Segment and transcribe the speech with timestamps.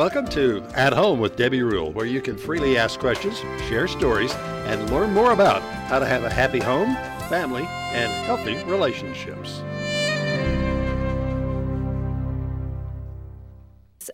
[0.00, 3.36] Welcome to At Home with Debbie Rule, where you can freely ask questions,
[3.68, 4.32] share stories,
[4.64, 5.60] and learn more about
[5.90, 6.94] how to have a happy home,
[7.28, 9.60] family, and healthy relationships.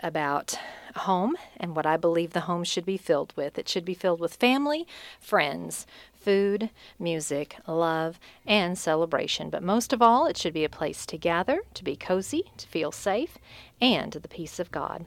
[0.03, 0.59] About
[0.97, 3.57] home and what I believe the home should be filled with.
[3.57, 4.89] It should be filled with family,
[5.21, 9.51] friends, food, music, love, and celebration.
[9.51, 12.67] But most of all, it should be a place to gather, to be cozy, to
[12.67, 13.39] feel safe,
[13.81, 15.05] and the peace of God.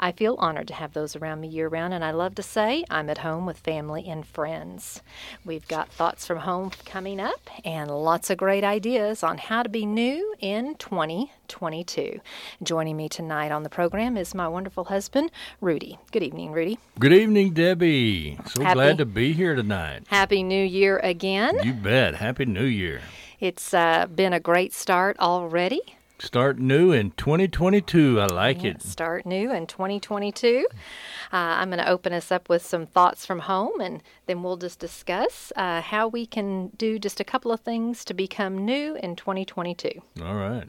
[0.00, 2.84] I feel honored to have those around me year round, and I love to say
[2.90, 5.02] I'm at home with family and friends.
[5.44, 9.68] We've got thoughts from home coming up and lots of great ideas on how to
[9.68, 12.20] be new in 2022.
[12.62, 15.98] Joining me tonight on the program is my wonderful husband, Rudy.
[16.10, 16.78] Good evening, Rudy.
[16.98, 18.38] Good evening, Debbie.
[18.46, 20.04] So Happy- glad to be here tonight.
[20.08, 21.58] Happy New Year again.
[21.62, 22.14] You bet.
[22.16, 23.00] Happy New Year.
[23.40, 25.80] It's uh, been a great start already.
[26.22, 28.20] Start new in 2022.
[28.20, 28.80] I like it.
[28.80, 30.68] Start new in 2022.
[30.70, 30.76] Uh,
[31.32, 34.78] I'm going to open us up with some thoughts from home, and then we'll just
[34.78, 39.16] discuss uh, how we can do just a couple of things to become new in
[39.16, 40.00] 2022.
[40.22, 40.64] All right.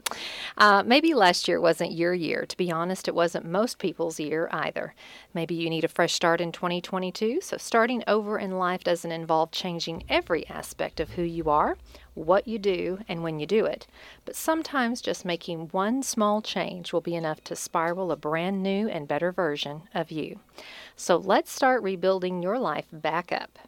[0.58, 2.44] Uh, maybe last year wasn't your year.
[2.46, 4.92] To be honest, it wasn't most people's year either.
[5.34, 7.40] Maybe you need a fresh start in 2022.
[7.42, 11.76] So, starting over in life doesn't involve changing every aspect of who you are,
[12.14, 13.86] what you do, and when you do it.
[14.24, 18.88] But sometimes just making one small change will be enough to spiral a brand new
[18.88, 20.40] and better version of you.
[20.96, 23.58] So, let's start rebuilding your life back up.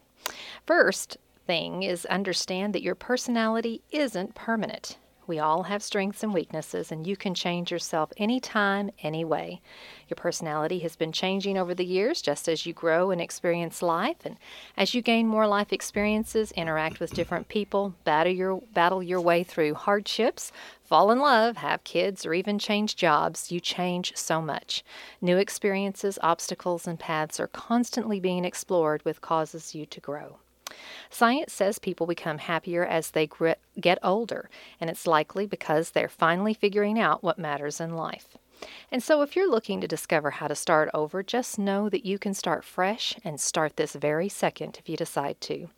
[0.65, 4.97] First thing is understand that your personality isn't permanent.
[5.27, 9.59] We all have strengths and weaknesses, and you can change yourself anytime, anyway.
[10.07, 14.25] Your personality has been changing over the years just as you grow and experience life.
[14.25, 14.37] And
[14.77, 19.43] as you gain more life experiences, interact with different people, battle your, battle your way
[19.43, 20.53] through hardships,
[20.85, 24.81] fall in love, have kids, or even change jobs, you change so much.
[25.19, 30.37] New experiences, obstacles, and paths are constantly being explored, which causes you to grow.
[31.09, 33.29] Science says people become happier as they
[33.79, 38.37] get older, and it's likely because they're finally figuring out what matters in life.
[38.91, 42.17] And so, if you're looking to discover how to start over, just know that you
[42.17, 45.69] can start fresh and start this very second if you decide to.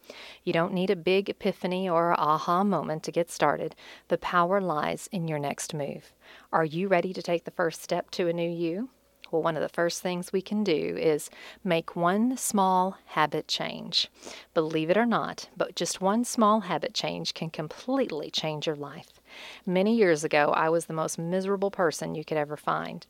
[0.43, 3.75] You don't need a big epiphany or aha moment to get started.
[4.07, 6.13] The power lies in your next move.
[6.53, 8.89] Are you ready to take the first step to a new you?
[9.31, 11.29] Well, one of the first things we can do is
[11.63, 14.09] make one small habit change.
[14.53, 19.19] Believe it or not, but just one small habit change can completely change your life.
[19.65, 23.05] Many years ago, I was the most miserable person you could ever find.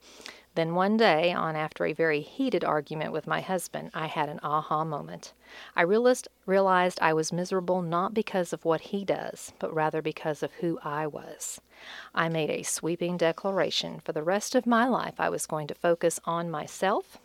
[0.56, 4.40] Then one day, on after a very heated argument with my husband, I had an
[4.44, 5.32] aha moment.
[5.76, 10.44] I realized, realized I was miserable not because of what he does, but rather because
[10.44, 11.62] of who I was.
[12.14, 14.00] I made a sweeping declaration.
[14.00, 17.18] For the rest of my life, I was going to focus on myself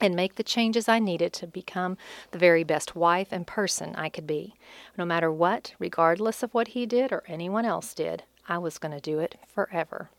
[0.00, 1.96] and make the changes I needed to become
[2.30, 4.54] the very best wife and person I could be.
[4.96, 8.92] No matter what, regardless of what he did or anyone else did, I was going
[8.92, 10.10] to do it forever.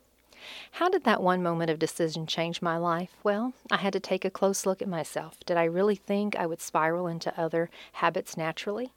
[0.73, 3.17] How did that one moment of decision change my life?
[3.23, 5.37] Well, I had to take a close look at myself.
[5.45, 8.93] Did I really think I would spiral into other habits naturally?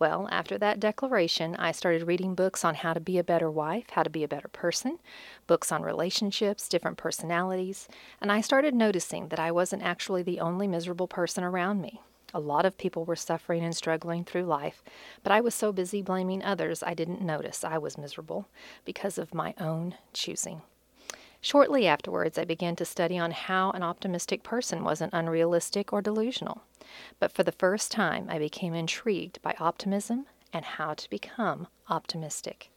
[0.00, 3.90] Well, after that declaration, I started reading books on how to be a better wife,
[3.90, 4.98] how to be a better person,
[5.46, 7.86] books on relationships, different personalities,
[8.18, 12.00] and I started noticing that I wasn't actually the only miserable person around me.
[12.32, 14.82] A lot of people were suffering and struggling through life,
[15.22, 18.48] but I was so busy blaming others I didn't notice I was miserable
[18.86, 20.62] because of my own choosing.
[21.42, 26.62] Shortly afterwards, I began to study on how an optimistic person wasn't unrealistic or delusional.
[27.18, 32.70] But for the first time, I became intrigued by optimism and how to become optimistic.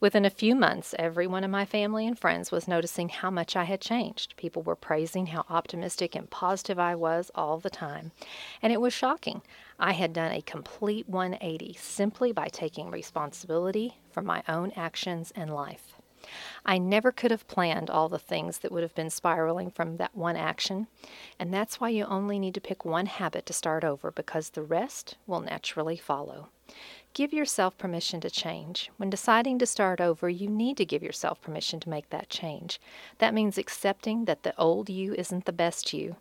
[0.00, 3.64] Within a few months, everyone in my family and friends was noticing how much I
[3.64, 4.34] had changed.
[4.36, 8.10] People were praising how optimistic and positive I was all the time.
[8.60, 9.42] And it was shocking.
[9.78, 15.54] I had done a complete 180 simply by taking responsibility for my own actions and
[15.54, 15.91] life.
[16.64, 20.16] I never could have planned all the things that would have been spiraling from that
[20.16, 20.86] one action,
[21.38, 24.62] and that's why you only need to pick one habit to start over because the
[24.62, 26.48] rest will naturally follow.
[27.14, 28.90] Give yourself permission to change.
[28.96, 32.80] When deciding to start over, you need to give yourself permission to make that change.
[33.18, 36.16] That means accepting that the old you isn't the best you.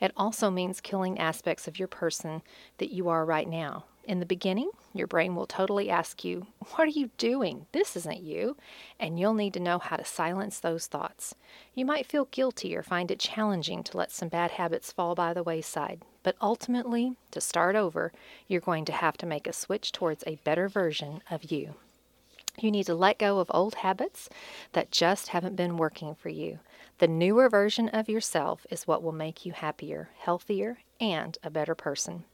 [0.00, 2.42] It also means killing aspects of your person
[2.78, 3.84] that you are right now.
[4.06, 7.64] In the beginning, your brain will totally ask you, What are you doing?
[7.72, 8.56] This isn't you.
[9.00, 11.34] And you'll need to know how to silence those thoughts.
[11.74, 15.32] You might feel guilty or find it challenging to let some bad habits fall by
[15.32, 16.02] the wayside.
[16.22, 18.12] But ultimately, to start over,
[18.46, 21.74] you're going to have to make a switch towards a better version of you.
[22.58, 24.28] You need to let go of old habits
[24.72, 26.60] that just haven't been working for you.
[26.98, 31.74] The newer version of yourself is what will make you happier, healthier, and a better
[31.74, 32.24] person.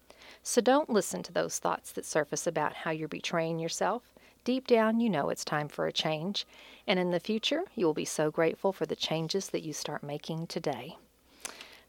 [0.43, 4.03] So don't listen to those thoughts that surface about how you're betraying yourself.
[4.43, 6.47] Deep down, you know it's time for a change,
[6.87, 10.03] and in the future, you will be so grateful for the changes that you start
[10.03, 10.97] making today.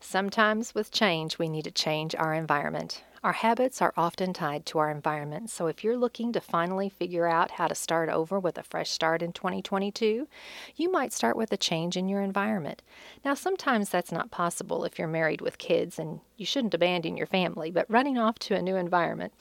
[0.01, 3.03] Sometimes with change, we need to change our environment.
[3.23, 7.27] Our habits are often tied to our environment, so if you're looking to finally figure
[7.27, 10.27] out how to start over with a fresh start in 2022,
[10.75, 12.81] you might start with a change in your environment.
[13.23, 17.27] Now, sometimes that's not possible if you're married with kids and you shouldn't abandon your
[17.27, 19.33] family, but running off to a new environment.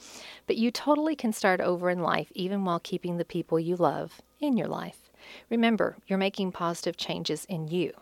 [0.45, 4.21] But you totally can start over in life even while keeping the people you love
[4.39, 5.09] in your life.
[5.49, 7.93] Remember, you're making positive changes in you.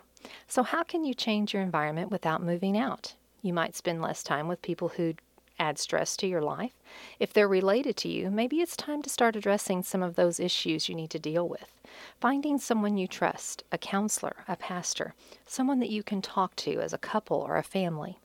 [0.45, 3.13] So, how can you change your environment without moving out?
[3.41, 5.13] You might spend less time with people who
[5.59, 6.73] add stress to your life.
[7.19, 10.89] If they're related to you, maybe it's time to start addressing some of those issues
[10.89, 11.73] you need to deal with.
[12.19, 15.13] Finding someone you trust, a counselor, a pastor,
[15.45, 18.17] someone that you can talk to as a couple or a family.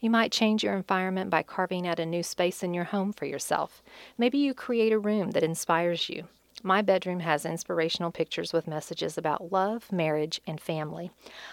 [0.00, 3.26] You might change your environment by carving out a new space in your home for
[3.26, 3.82] yourself.
[4.18, 6.24] Maybe you create a room that inspires you.
[6.62, 11.10] My bedroom has inspirational pictures with messages about love, marriage, and family.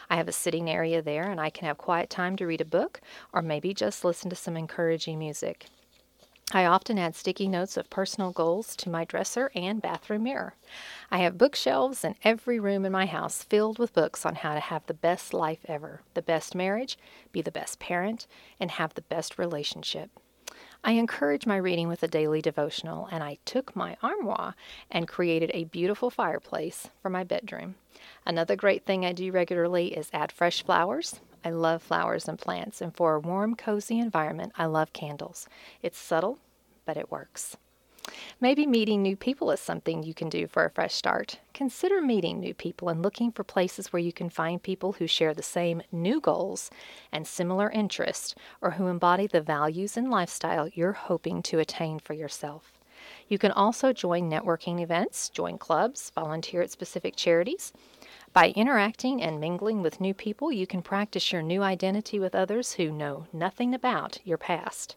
[0.09, 2.65] I have a sitting area there, and I can have quiet time to read a
[2.65, 2.99] book
[3.31, 5.67] or maybe just listen to some encouraging music.
[6.53, 10.55] I often add sticky notes of personal goals to my dresser and bathroom mirror.
[11.11, 14.61] I have bookshelves in every room in my house filled with books on how to
[14.61, 16.97] have the best life ever, the best marriage,
[17.31, 18.27] be the best parent,
[18.61, 20.09] and have the best relationship.
[20.83, 24.55] I encourage my reading with a daily devotional, and I took my armoire
[24.89, 27.75] and created a beautiful fireplace for my bedroom.
[28.25, 31.19] Another great thing I do regularly is add fresh flowers.
[31.43, 35.47] I love flowers and plants, and for a warm, cozy environment, I love candles.
[35.81, 36.39] It's subtle,
[36.85, 37.57] but it works.
[38.39, 41.39] Maybe meeting new people is something you can do for a fresh start.
[41.53, 45.33] Consider meeting new people and looking for places where you can find people who share
[45.33, 46.69] the same new goals
[47.11, 52.13] and similar interests or who embody the values and lifestyle you're hoping to attain for
[52.13, 52.73] yourself.
[53.27, 57.73] You can also join networking events, join clubs, volunteer at specific charities.
[58.33, 62.73] By interacting and mingling with new people, you can practice your new identity with others
[62.73, 64.95] who know nothing about your past.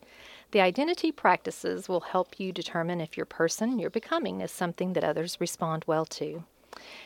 [0.52, 5.04] The identity practices will help you determine if your person you're becoming is something that
[5.04, 6.42] others respond well to.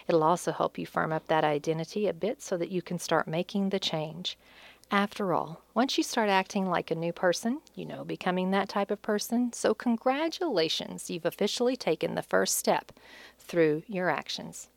[0.08, 3.28] It'll also help you firm up that identity a bit so that you can start
[3.28, 4.38] making the change.
[4.90, 8.90] After all, once you start acting like a new person, you know becoming that type
[8.90, 12.92] of person, so congratulations, you've officially taken the first step
[13.38, 14.68] through your actions.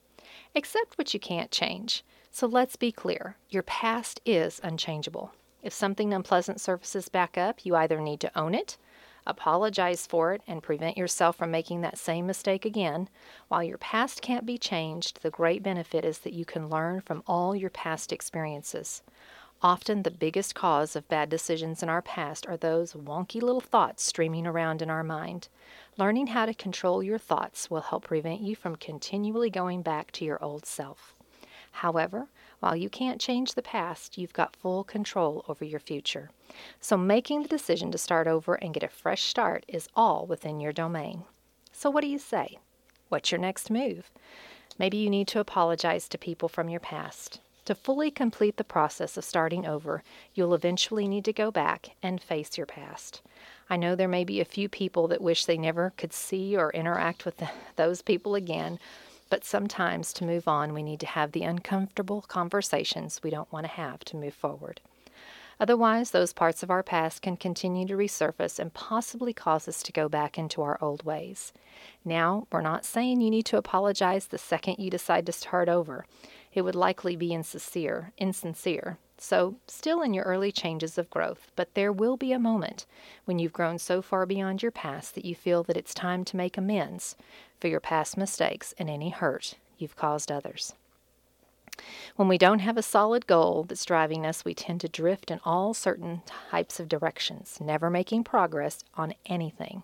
[0.56, 2.04] Accept what you can't change.
[2.32, 5.34] So let's be clear your past is unchangeable.
[5.68, 8.78] If something unpleasant surfaces back up, you either need to own it,
[9.26, 13.10] apologize for it, and prevent yourself from making that same mistake again.
[13.50, 17.22] While your past can't be changed, the great benefit is that you can learn from
[17.28, 19.04] all your past experiences.
[19.62, 24.04] Often, the biggest cause of bad decisions in our past are those wonky little thoughts
[24.04, 25.50] streaming around in our mind.
[25.98, 30.24] Learning how to control your thoughts will help prevent you from continually going back to
[30.24, 31.14] your old self.
[31.72, 32.30] However,
[32.60, 36.32] while you can't change the past, you've got full control over your future.
[36.80, 40.60] So making the decision to start over and get a fresh start is all within
[40.60, 41.24] your domain.
[41.72, 42.58] So what do you say?
[43.10, 44.12] What's your next move?
[44.80, 47.40] Maybe you need to apologize to people from your past.
[47.66, 50.02] To fully complete the process of starting over,
[50.34, 53.22] you'll eventually need to go back and face your past.
[53.70, 56.72] I know there may be a few people that wish they never could see or
[56.72, 57.44] interact with
[57.76, 58.80] those people again,
[59.30, 63.66] but sometimes to move on, we need to have the uncomfortable conversations we don't want
[63.66, 64.82] to have to move forward.
[65.60, 69.92] Otherwise, those parts of our past can continue to resurface and possibly cause us to
[69.92, 71.52] go back into our old ways.
[72.06, 76.06] Now, we're not saying you need to apologize the second you decide to start over.
[76.54, 79.00] It would likely be insincere, insincere.
[79.20, 82.86] So, still in your early changes of growth, but there will be a moment
[83.26, 86.38] when you've grown so far beyond your past that you feel that it's time to
[86.38, 87.16] make amends
[87.60, 90.74] for your past mistakes and any hurt you've caused others.
[92.16, 95.40] When we don't have a solid goal that's driving us, we tend to drift in
[95.46, 99.84] all certain types of directions, never making progress on anything.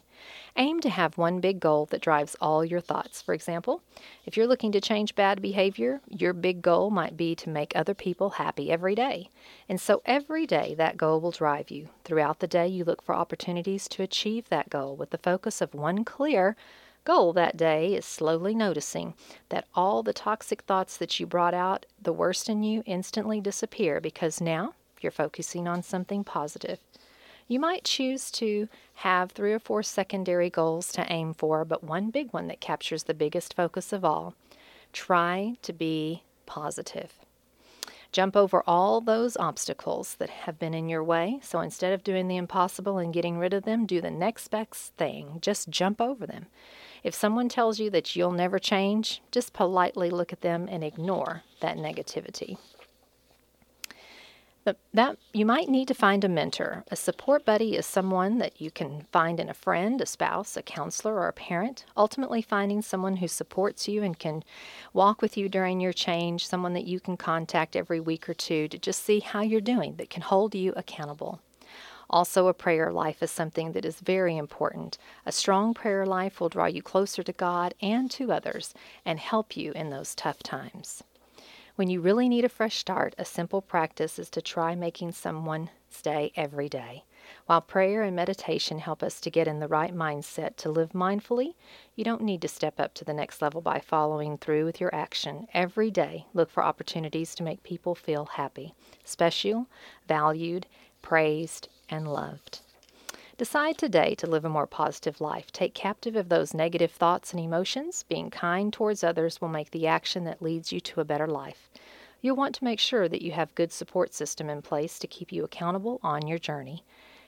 [0.55, 3.21] Aim to have one big goal that drives all your thoughts.
[3.21, 3.81] For example,
[4.25, 7.93] if you're looking to change bad behavior, your big goal might be to make other
[7.93, 9.29] people happy every day.
[9.67, 11.89] And so every day that goal will drive you.
[12.03, 15.73] Throughout the day, you look for opportunities to achieve that goal with the focus of
[15.73, 16.55] one clear,
[17.05, 19.13] goal that day is slowly noticing
[19.49, 23.99] that all the toxic thoughts that you brought out, the worst in you, instantly disappear
[23.99, 26.79] because now you're focusing on something positive.
[27.47, 32.09] You might choose to have three or four secondary goals to aim for, but one
[32.09, 34.33] big one that captures the biggest focus of all.
[34.93, 37.19] Try to be positive.
[38.13, 41.39] Jump over all those obstacles that have been in your way.
[41.41, 44.93] So instead of doing the impossible and getting rid of them, do the next best
[44.93, 45.39] thing.
[45.41, 46.45] Just jump over them.
[47.03, 51.43] If someone tells you that you'll never change, just politely look at them and ignore
[51.59, 52.57] that negativity.
[54.93, 56.85] That you might need to find a mentor.
[56.89, 60.61] A support buddy is someone that you can find in a friend, a spouse, a
[60.61, 61.83] counselor, or a parent.
[61.97, 64.41] Ultimately, finding someone who supports you and can
[64.93, 68.69] walk with you during your change, someone that you can contact every week or two
[68.69, 71.41] to just see how you're doing, that can hold you accountable.
[72.13, 74.99] Also, a prayer life is something that is very important.
[75.25, 79.57] A strong prayer life will draw you closer to God and to others and help
[79.57, 81.03] you in those tough times.
[81.75, 85.71] When you really need a fresh start, a simple practice is to try making someone
[85.89, 87.03] stay every day.
[87.47, 91.55] While prayer and meditation help us to get in the right mindset to live mindfully,
[91.95, 94.93] you don't need to step up to the next level by following through with your
[94.93, 95.47] action.
[95.51, 99.65] Every day, look for opportunities to make people feel happy, special,
[100.07, 100.67] valued,
[101.01, 102.61] praised, and loved.
[103.35, 105.51] Decide today to live a more positive life.
[105.51, 108.05] Take captive of those negative thoughts and emotions.
[108.07, 111.67] Being kind towards others will make the action that leads you to a better life.
[112.21, 115.31] You'll want to make sure that you have good support system in place to keep
[115.31, 116.83] you accountable on your journey.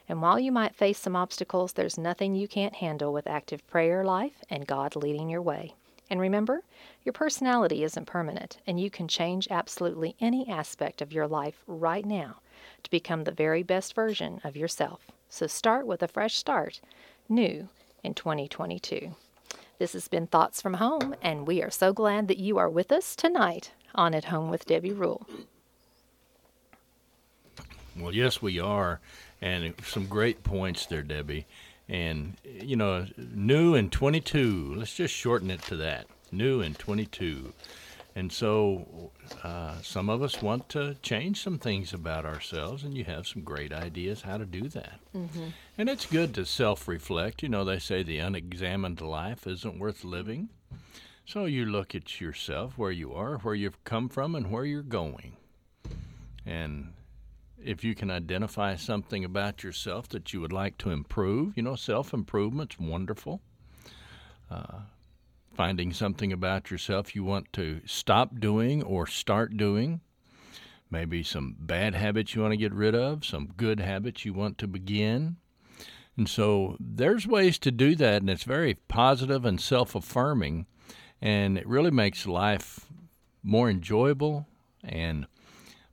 [0.07, 4.05] And while you might face some obstacles, there's nothing you can't handle with active prayer
[4.05, 5.73] life and God leading your way.
[6.07, 6.61] And remember,
[7.03, 12.05] your personality isn't permanent, and you can change absolutely any aspect of your life right
[12.05, 12.41] now
[12.85, 15.01] to become the very best version of yourself.
[15.29, 16.79] So start with a fresh start,
[17.27, 17.67] new
[18.03, 19.15] in 2022.
[19.77, 22.91] This has been Thoughts from Home, and we are so glad that you are with
[22.91, 25.27] us tonight on At Home with Debbie Rule.
[27.99, 28.99] Well, yes, we are.
[29.41, 31.45] And some great points there, Debbie.
[31.89, 36.07] And, you know, new in 22, let's just shorten it to that.
[36.31, 37.51] New in 22.
[38.17, 39.11] And so
[39.43, 43.41] uh, some of us want to change some things about ourselves, and you have some
[43.41, 45.01] great ideas how to do that.
[45.13, 45.47] Mm-hmm.
[45.77, 47.43] And it's good to self reflect.
[47.43, 50.49] You know, they say the unexamined life isn't worth living.
[51.25, 54.81] So you look at yourself, where you are, where you've come from, and where you're
[54.81, 55.35] going.
[56.45, 56.93] And
[57.61, 61.75] if you can identify something about yourself that you would like to improve, you know,
[61.75, 63.41] self improvement's wonderful.
[64.49, 64.81] Uh,
[65.55, 70.01] finding something about yourself you want to stop doing or start doing.
[70.91, 74.57] Maybe some bad habits you want to get rid of, some good habits you want
[74.59, 75.37] to begin.
[76.17, 80.65] And so there's ways to do that, and it's very positive and self affirming,
[81.21, 82.85] and it really makes life
[83.43, 84.47] more enjoyable
[84.83, 85.27] and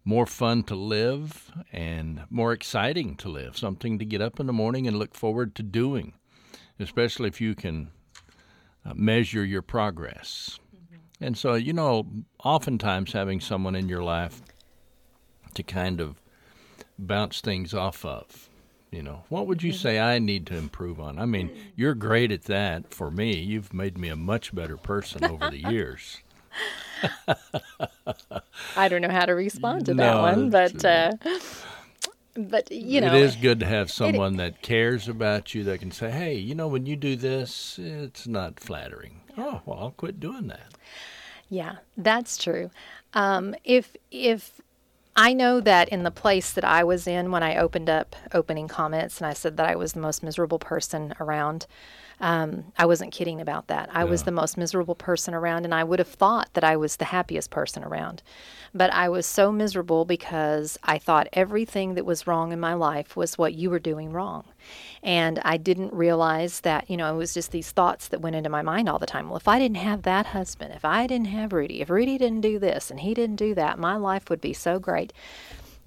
[0.04, 4.52] more fun to live and more exciting to live, something to get up in the
[4.52, 6.14] morning and look forward to doing,
[6.78, 7.90] especially if you can
[8.84, 10.58] uh, measure your progress.
[10.74, 11.24] Mm-hmm.
[11.24, 12.06] And so, you know,
[12.42, 14.42] oftentimes having someone in your life
[15.54, 16.20] to kind of
[16.98, 18.48] bounce things off of.
[18.90, 21.18] You know, what would you say I need to improve on?
[21.18, 23.32] I mean, you're great at that for me.
[23.32, 26.18] You've made me a much better person over the years.
[28.76, 31.12] I don't know how to respond to no, that one, but uh,
[32.36, 35.80] but you know, it is good to have someone it, that cares about you that
[35.80, 39.44] can say, "Hey, you know, when you do this, it's not flattering." Yeah.
[39.44, 40.72] Oh, well, I'll quit doing that.
[41.48, 42.70] Yeah, that's true.
[43.14, 44.60] Um, if if
[45.14, 48.68] I know that in the place that I was in when I opened up opening
[48.68, 51.66] comments and I said that I was the most miserable person around,
[52.22, 53.90] um, I wasn't kidding about that.
[53.92, 54.10] I yeah.
[54.10, 57.06] was the most miserable person around, and I would have thought that I was the
[57.06, 58.22] happiest person around.
[58.72, 63.16] But I was so miserable because I thought everything that was wrong in my life
[63.16, 64.44] was what you were doing wrong.
[65.02, 68.48] And I didn't realize that, you know, it was just these thoughts that went into
[68.48, 69.28] my mind all the time.
[69.28, 72.40] Well, if I didn't have that husband, if I didn't have Rudy, if Rudy didn't
[72.40, 75.12] do this and he didn't do that, my life would be so great.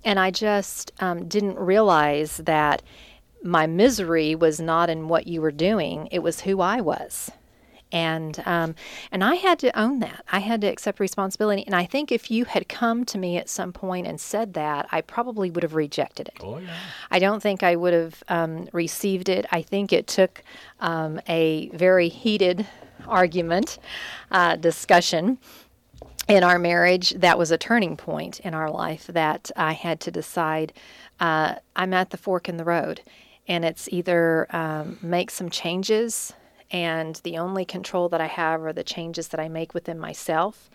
[0.03, 2.83] And I just um, didn't realize that
[3.45, 7.31] my misery was not in what you were doing, it was who I was.
[7.91, 8.75] And um,
[9.11, 10.25] and I had to own that.
[10.29, 11.63] I had to accept responsibility.
[11.65, 14.87] And I think if you had come to me at some point and said that,
[14.91, 16.41] I probably would have rejected it.
[16.41, 16.75] Oh, yeah.
[17.11, 19.45] I don't think I would have um, received it.
[19.51, 20.43] I think it took
[20.79, 22.67] um, a very heated
[23.07, 23.77] argument,
[24.31, 25.37] uh, discussion
[26.27, 27.11] in our marriage.
[27.11, 30.73] That was a turning point in our life that I had to decide.
[31.19, 33.01] Uh, I'm at the fork in the road
[33.47, 36.33] and it's either um, make some changes
[36.71, 40.69] and the only control that I have are the changes that I make within myself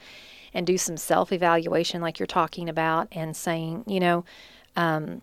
[0.55, 4.25] and do some self evaluation, like you're talking about, and saying, you know,
[4.77, 5.23] um,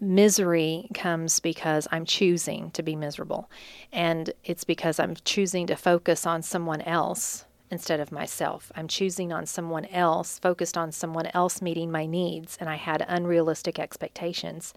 [0.00, 3.50] misery comes because I'm choosing to be miserable.
[3.92, 8.70] And it's because I'm choosing to focus on someone else instead of myself.
[8.76, 13.04] I'm choosing on someone else, focused on someone else meeting my needs, and I had
[13.08, 14.72] unrealistic expectations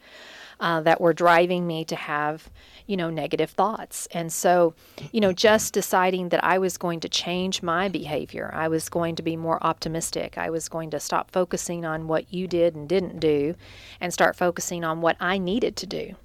[0.60, 2.50] uh, that were driving me to have,
[2.88, 4.08] you know, negative thoughts.
[4.12, 4.74] And so,
[5.12, 9.16] you know, just deciding that I was going to change my behavior, I was going
[9.16, 12.90] to be more optimistic, I was going to stop focusing on what you did and
[12.90, 13.56] didn't do,
[14.02, 16.16] and start focusing on what I needed to do.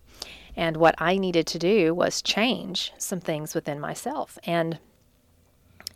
[0.57, 4.39] And what I needed to do was change some things within myself.
[4.45, 4.79] And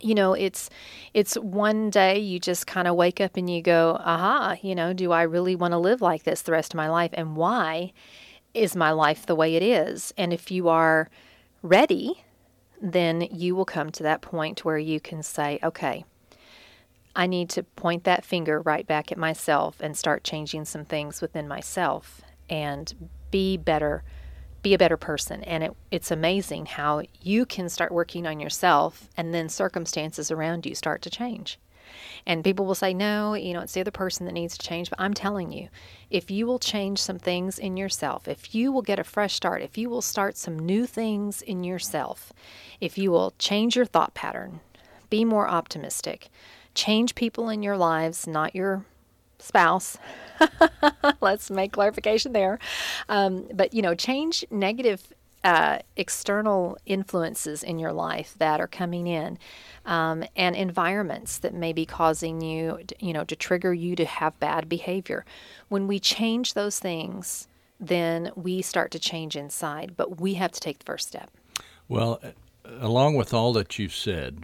[0.01, 0.69] you know it's
[1.13, 4.93] it's one day you just kind of wake up and you go aha you know
[4.93, 7.11] do i really want to live like this the rest of my life?
[7.13, 7.91] And why
[8.53, 10.13] is my life the way it is?
[10.17, 11.09] And if you are
[11.61, 12.23] ready
[12.81, 16.05] then you will come to that point where you can say okay
[17.15, 21.21] i need to point that finger right back at myself and start changing some things
[21.21, 24.03] within myself and be better
[24.61, 25.43] be a better person.
[25.43, 30.65] And it, it's amazing how you can start working on yourself and then circumstances around
[30.65, 31.59] you start to change.
[32.25, 34.89] And people will say, no, you know, it's the other person that needs to change.
[34.89, 35.69] But I'm telling you,
[36.09, 39.61] if you will change some things in yourself, if you will get a fresh start,
[39.61, 42.31] if you will start some new things in yourself,
[42.79, 44.59] if you will change your thought pattern,
[45.09, 46.29] be more optimistic,
[46.75, 48.85] change people in your lives, not your
[49.39, 49.97] spouse.
[51.21, 52.59] Let's make clarification there.
[53.07, 59.07] Um, but, you know, change negative uh, external influences in your life that are coming
[59.07, 59.37] in
[59.85, 64.39] um, and environments that may be causing you, you know, to trigger you to have
[64.39, 65.25] bad behavior.
[65.69, 67.47] When we change those things,
[67.79, 71.31] then we start to change inside, but we have to take the first step.
[71.87, 72.21] Well,
[72.79, 74.43] along with all that you've said,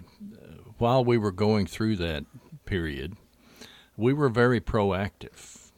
[0.78, 2.24] while we were going through that
[2.66, 3.18] period,
[3.98, 5.72] we were very proactive.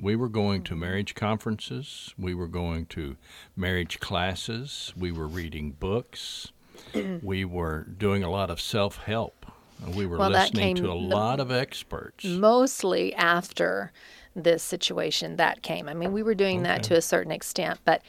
[0.00, 3.16] We were going to marriage conferences, we were going to
[3.56, 6.52] marriage classes, we were reading books,
[7.22, 9.46] we were doing a lot of self help.
[9.94, 12.24] We were well, listening to a lot of experts.
[12.24, 13.92] Mostly after
[14.34, 15.88] this situation that came.
[15.88, 16.68] I mean, we were doing okay.
[16.68, 18.02] that to a certain extent, but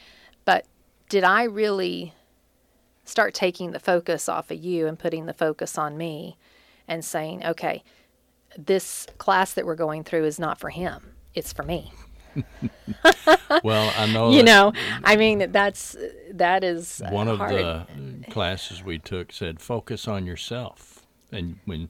[0.44, 0.66] but
[1.08, 2.14] did I really
[3.04, 6.36] start taking the focus off of you and putting the focus on me
[6.86, 7.82] and saying, okay,
[8.56, 11.92] this class that we're going through is not for him, it's for me.
[13.64, 14.30] well, I know.
[14.30, 15.96] you know, I mean, that's
[16.32, 17.86] that is one of the
[18.30, 21.88] classes we took said focus on yourself, and when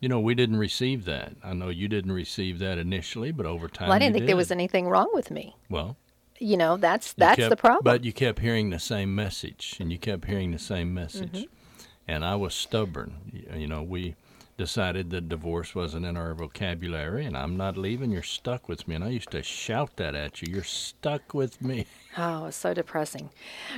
[0.00, 1.32] you know we didn't receive that.
[1.42, 4.28] I know you didn't receive that initially, but over time, well, I didn't think did.
[4.28, 5.56] there was anything wrong with me.
[5.68, 5.96] Well,
[6.38, 7.82] you know, that's that's kept, the problem.
[7.84, 11.84] But you kept hearing the same message, and you kept hearing the same message, mm-hmm.
[12.08, 13.14] and I was stubborn.
[13.54, 14.16] You know, we
[14.60, 18.10] decided that divorce wasn't in our vocabulary and I'm not leaving.
[18.10, 18.94] You're stuck with me.
[18.94, 20.52] And I used to shout that at you.
[20.52, 21.86] You're stuck with me.
[22.18, 23.30] Oh, it's so depressing.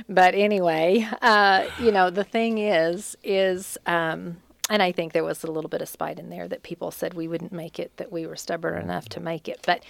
[0.09, 5.45] But anyway, uh, you know, the thing is, is, um, and I think there was
[5.45, 8.11] a little bit of spite in there that people said we wouldn't make it, that
[8.11, 9.61] we were stubborn enough to make it.
[9.65, 9.85] But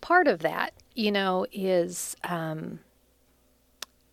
[0.00, 2.80] part of that, you know, is, um,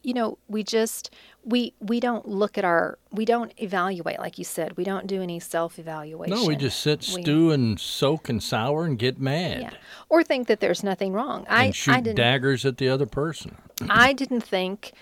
[0.10, 1.14] you know, we just
[1.46, 4.76] we we don't look at our we don't evaluate like you said.
[4.76, 6.36] We don't do any self evaluation.
[6.36, 9.62] No, we just sit, we, stew, and soak and sour and get mad.
[9.62, 9.74] Yeah.
[10.10, 11.46] Or think that there's nothing wrong.
[11.48, 13.56] And I shoot I didn't, daggers at the other person.
[13.88, 14.94] I didn't think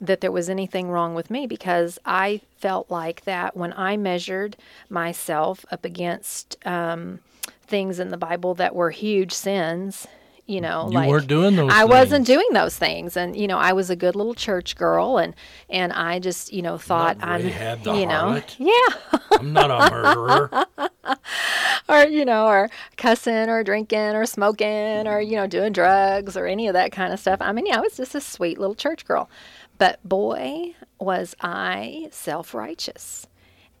[0.00, 4.56] that there was anything wrong with me because I felt like that when I measured
[4.90, 7.20] myself up against um,
[7.62, 10.08] things in the Bible that were huge sins
[10.46, 11.72] you know, you like weren't doing those.
[11.72, 11.90] I things.
[11.90, 15.34] wasn't doing those things, and you know, I was a good little church girl, and
[15.68, 20.66] and I just you know thought I'm, you know, yeah, I'm not a murderer,
[21.88, 26.46] or you know, or cussing, or drinking, or smoking, or you know, doing drugs, or
[26.46, 27.38] any of that kind of stuff.
[27.40, 29.28] I mean, yeah, I was just a sweet little church girl,
[29.78, 33.26] but boy, was I self righteous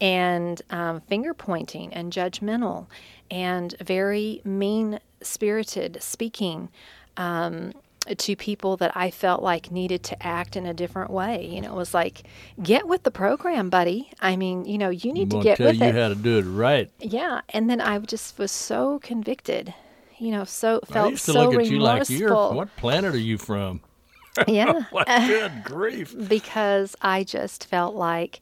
[0.00, 2.86] and um, finger pointing and judgmental
[3.30, 6.68] and very mean spirited speaking
[7.16, 7.72] um,
[8.14, 11.46] to people that I felt like needed to act in a different way.
[11.46, 12.22] You know, it was like,
[12.62, 14.10] get with the program, buddy.
[14.20, 15.94] I mean, you know, you need to get tell with you it.
[15.94, 16.90] how to do it right.
[17.00, 19.74] Yeah, and then I just was so convicted.
[20.18, 23.14] You know, so felt I used to so look at you like, you're, what planet
[23.14, 23.80] are you from?
[24.46, 24.82] Yeah.
[24.90, 26.14] what good grief.
[26.28, 28.40] Because I just felt like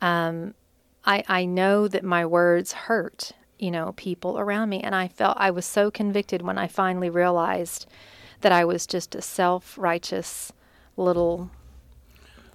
[0.00, 0.54] um,
[1.04, 4.80] I, I know that my words hurt you know, people around me.
[4.80, 7.86] And I felt I was so convicted when I finally realized
[8.40, 10.52] that I was just a self righteous
[10.96, 11.48] little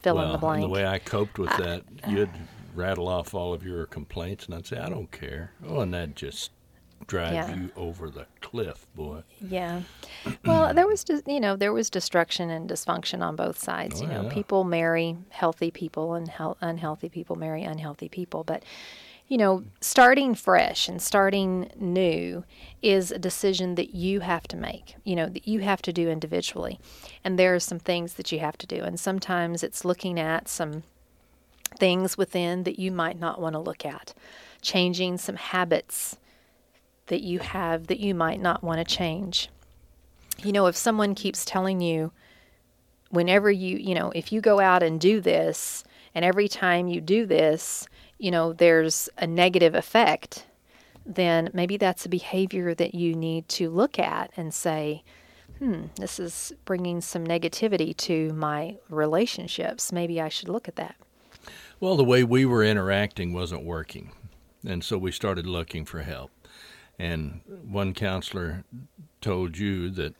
[0.01, 0.61] fill well, in the blank.
[0.61, 2.29] the way I coped with that, you'd
[2.75, 5.53] rattle off all of your complaints, and I'd say, I don't care.
[5.65, 6.51] Oh, and that just
[7.07, 7.55] drive yeah.
[7.55, 9.23] you over the cliff, boy.
[9.39, 9.83] Yeah.
[10.45, 14.01] Well, there was just you know there was destruction and dysfunction on both sides.
[14.01, 14.33] Oh, you know, yeah.
[14.33, 18.43] people marry healthy people, and he- unhealthy people marry unhealthy people.
[18.43, 18.63] But
[19.27, 22.45] you know, starting fresh and starting new
[22.81, 26.09] is a decision that you have to make, you know, that you have to do
[26.09, 26.79] individually.
[27.23, 28.77] And there are some things that you have to do.
[28.77, 30.83] And sometimes it's looking at some
[31.77, 34.13] things within that you might not want to look at,
[34.61, 36.17] changing some habits
[37.07, 39.49] that you have that you might not want to change.
[40.41, 42.11] You know, if someone keeps telling you,
[43.09, 45.83] whenever you, you know, if you go out and do this,
[46.15, 47.87] and every time you do this,
[48.17, 50.45] you know, there's a negative effect,
[51.06, 55.03] then maybe that's a behavior that you need to look at and say,
[55.60, 59.91] hmm, this is bringing some negativity to my relationships.
[59.91, 60.95] Maybe I should look at that.
[61.80, 64.12] Well, the way we were interacting wasn't working.
[64.65, 66.32] And so we started looking for help.
[66.99, 68.63] And one counselor
[69.21, 70.15] told you that,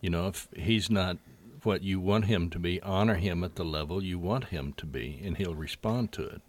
[0.00, 1.16] you know, if he's not
[1.62, 4.86] what you want him to be, honor him at the level you want him to
[4.86, 6.42] be, and he'll respond to it.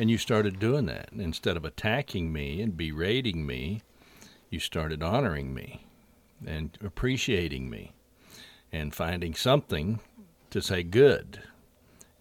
[0.00, 1.10] And you started doing that.
[1.12, 3.82] Instead of attacking me and berating me,
[4.48, 5.84] you started honoring me
[6.46, 7.92] and appreciating me
[8.72, 10.00] and finding something
[10.48, 11.42] to say good.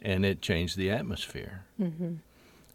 [0.01, 1.63] And it changed the atmosphere.
[1.79, 2.15] Mm-hmm.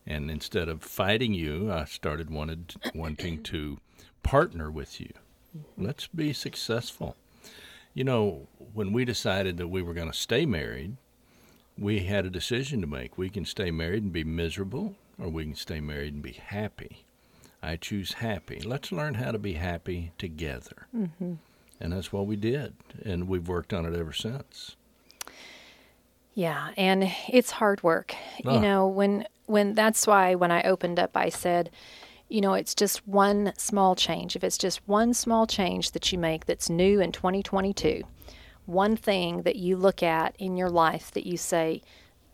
[0.06, 3.80] And instead of fighting you, I started wanted wanting to
[4.22, 5.12] partner with you.
[5.76, 7.14] Let's be successful.
[7.92, 10.96] You know, when we decided that we were going to stay married,
[11.78, 13.18] we had a decision to make.
[13.18, 17.04] We can stay married and be miserable, or we can stay married and be happy.
[17.62, 18.60] I choose happy.
[18.60, 20.86] Let's learn how to be happy together.
[20.94, 21.34] Mm-hmm.
[21.80, 22.74] And that's what we did.
[23.04, 24.76] And we've worked on it ever since.
[26.34, 28.14] Yeah, and it's hard work.
[28.44, 28.54] Ah.
[28.54, 31.70] You know, when when that's why when I opened up I said,
[32.28, 34.34] you know, it's just one small change.
[34.34, 38.02] If it's just one small change that you make that's new in 2022,
[38.66, 41.82] one thing that you look at in your life that you say,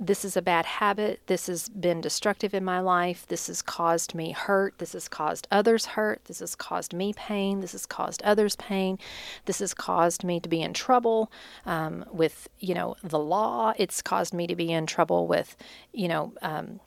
[0.02, 1.20] this is a bad habit.
[1.26, 3.26] This has been destructive in my life.
[3.28, 4.78] This has caused me hurt.
[4.78, 6.24] This has caused others hurt.
[6.24, 7.60] This has caused me pain.
[7.60, 8.98] This has caused others pain.
[9.44, 11.30] This has caused me to be in trouble
[11.66, 13.74] um, with, you know, the law.
[13.76, 15.54] It's caused me to be in trouble with,
[15.92, 16.80] you know, um,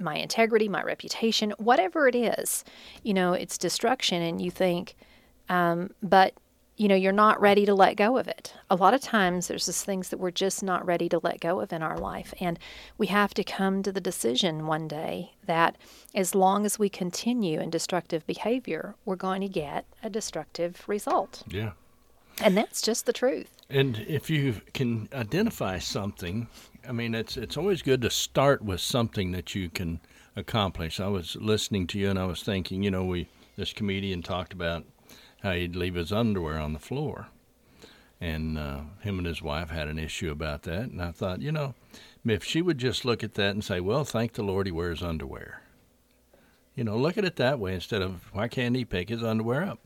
[0.00, 2.64] my integrity, my reputation, whatever it is.
[3.04, 4.96] You know, it's destruction, and you think,
[5.48, 6.34] um, but
[6.76, 8.52] you know, you're not ready to let go of it.
[8.68, 11.60] A lot of times there's just things that we're just not ready to let go
[11.60, 12.34] of in our life.
[12.38, 12.58] And
[12.98, 15.76] we have to come to the decision one day that
[16.14, 21.42] as long as we continue in destructive behavior, we're going to get a destructive result.
[21.48, 21.72] Yeah.
[22.42, 23.48] And that's just the truth.
[23.70, 26.48] And if you can identify something,
[26.86, 30.00] I mean, it's it's always good to start with something that you can
[30.36, 31.00] accomplish.
[31.00, 34.52] I was listening to you and I was thinking, you know, we this comedian talked
[34.52, 34.84] about
[35.46, 37.28] how he'd leave his underwear on the floor.
[38.20, 40.90] And uh, him and his wife had an issue about that.
[40.90, 41.74] And I thought, you know,
[42.24, 45.02] if she would just look at that and say, well, thank the Lord he wears
[45.02, 45.62] underwear.
[46.74, 49.62] You know, look at it that way instead of why can't he pick his underwear
[49.62, 49.78] up?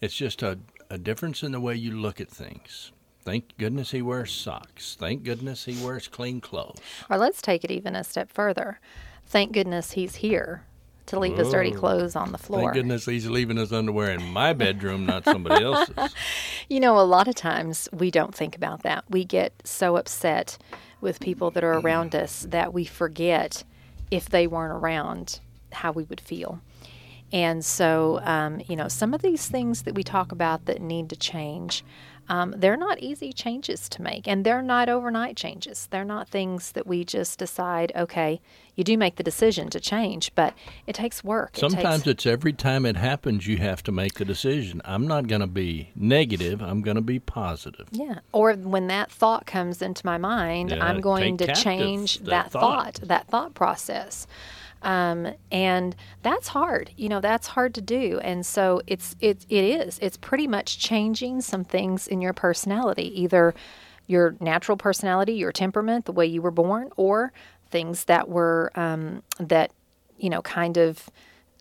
[0.00, 0.58] It's just a,
[0.90, 2.92] a difference in the way you look at things.
[3.24, 4.96] Thank goodness he wears socks.
[4.98, 6.78] Thank goodness he wears clean clothes.
[7.08, 8.80] Or let's take it even a step further.
[9.26, 10.64] Thank goodness he's here
[11.06, 12.60] to leave his dirty clothes on the floor.
[12.62, 16.14] Thank goodness he's leaving his underwear in my bedroom, not somebody else's.
[16.68, 19.04] You know, a lot of times we don't think about that.
[19.08, 20.58] We get so upset
[21.00, 23.64] with people that are around us that we forget
[24.10, 25.40] if they weren't around
[25.72, 26.60] how we would feel.
[27.32, 31.10] And so, um, you know, some of these things that we talk about that need
[31.10, 31.84] to change,
[32.30, 35.88] um, they're not easy changes to make, and they're not overnight changes.
[35.90, 38.40] They're not things that we just decide, okay,
[38.76, 40.54] you do make the decision to change, but
[40.86, 41.58] it takes work.
[41.58, 44.80] It takes- Sometimes it's every time it happens you have to make the decision.
[44.84, 47.88] I'm not going to be negative, I'm going to be positive.
[47.90, 48.20] Yeah.
[48.32, 52.52] Or when that thought comes into my mind, Yeah, I'm going to change that that,
[52.52, 52.62] thought.
[52.98, 53.08] thought.
[53.08, 54.26] that thought process.
[54.82, 56.90] Um, and that's hard.
[56.96, 58.18] You know, that's hard to do.
[58.22, 59.98] And so it's it it is.
[60.00, 63.54] It's pretty much changing some things in your personality, either
[64.06, 67.32] your natural personality, your temperament, the way you were born, or
[67.70, 69.72] things that were um, that
[70.18, 71.08] you know kind of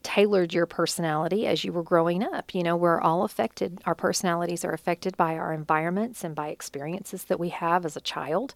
[0.04, 2.54] tailored your personality as you were growing up.
[2.54, 7.26] You know, we're all affected, our personalities are affected by our environments and by experiences
[7.26, 8.56] that we have as a child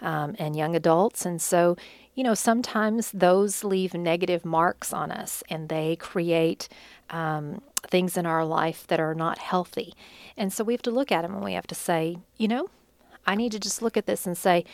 [0.00, 1.24] um, and young adults.
[1.26, 1.76] And so,
[2.14, 6.68] you know, sometimes those leave negative marks on us and they create
[7.10, 9.94] um, things in our life that are not healthy.
[10.36, 12.68] And so we have to look at them and we have to say, you know,
[13.26, 14.64] I need to just look at this and say,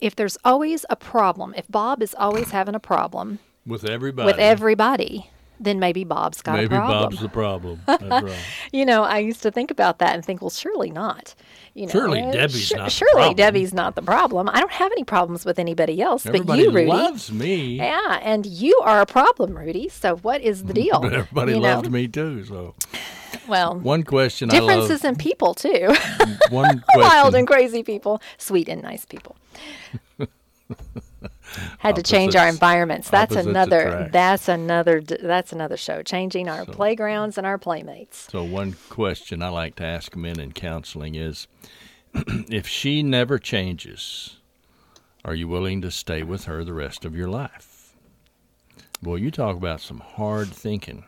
[0.00, 4.26] if there's always a problem, if Bob is always having a problem With everybody.
[4.26, 6.98] with everybody, then maybe Bob's got Maybe a problem.
[6.98, 7.80] Maybe Bob's the problem.
[7.86, 8.38] That's right.
[8.72, 11.34] you know, I used to think about that and think, well, surely not.
[11.74, 13.36] You know, Surely uh, Debbie's not the Surely problem.
[13.36, 14.48] Debbie's not the problem.
[14.48, 16.86] I don't have any problems with anybody else, Everybody but you, Rudy.
[16.90, 17.76] loves me.
[17.76, 19.88] Yeah, and you are a problem, Rudy.
[19.90, 21.00] So what is the deal?
[21.00, 21.82] But everybody you know?
[21.82, 22.44] me too.
[22.46, 22.74] So
[23.46, 24.68] Well, one question I love.
[24.68, 25.94] differences in people too.
[26.50, 29.36] One Wild and crazy people, sweet and nice people.
[31.78, 33.10] Had to change our environments.
[33.10, 33.88] That's another.
[33.88, 34.12] attract.
[34.12, 35.00] That's another.
[35.00, 36.02] That's another show.
[36.02, 38.28] Changing our playgrounds and our playmates.
[38.30, 41.46] So one question I like to ask men in counseling is,
[42.14, 44.38] if she never changes,
[45.24, 47.94] are you willing to stay with her the rest of your life?
[49.02, 51.04] Well, you talk about some hard thinking.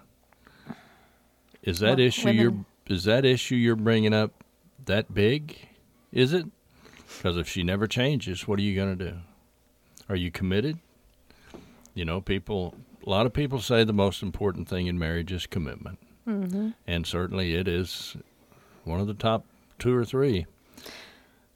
[1.62, 2.54] Is that Well, issue you're
[2.87, 4.44] is that issue you're bringing up
[4.87, 5.68] that big?
[6.12, 6.46] Is it?
[7.16, 9.16] Because if she never changes, what are you going to do?
[10.09, 10.79] Are you committed?
[11.94, 12.75] You know, people.
[13.07, 15.99] A lot of people say the most important thing in marriage is commitment
[16.87, 18.16] and certainly it is
[18.85, 19.47] one of the top
[19.79, 20.44] two or three.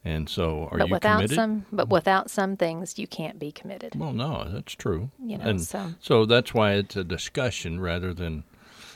[0.04, 1.36] And so, are but you without committed?
[1.36, 3.94] some, but without some things, you can't be committed.
[3.94, 5.10] well, no, that's true.
[5.22, 8.44] You know, and so- that's why it's a discussion rather than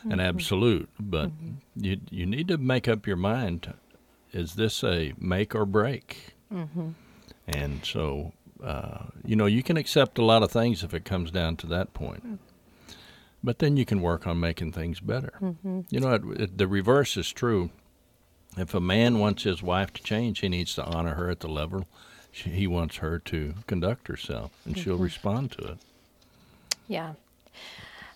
[0.00, 0.12] Mm-hmm.
[0.12, 0.88] an absolute.
[1.00, 1.30] But
[1.74, 3.72] you you need to make up your mind:
[4.32, 6.34] is this a make or break?
[6.52, 6.90] Mm-hmm.
[7.48, 11.30] And so, uh, you know, you can accept a lot of things if it comes
[11.30, 12.26] down to that point.
[12.26, 12.38] Mm.
[13.44, 15.34] But then you can work on making things better.
[15.40, 15.80] Mm-hmm.
[15.90, 17.70] You know, it, it, the reverse is true.
[18.56, 21.48] If a man wants his wife to change, he needs to honor her at the
[21.48, 21.86] level
[22.36, 25.78] she, he wants her to conduct herself, and she'll respond to it.
[26.86, 27.14] Yeah.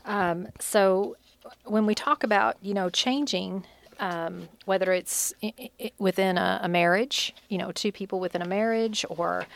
[0.04, 1.16] Um, so
[1.64, 3.64] when we talk about, you know, changing,
[3.98, 8.48] um, whether it's i- i- within a, a marriage, you know, two people within a
[8.48, 9.46] marriage, or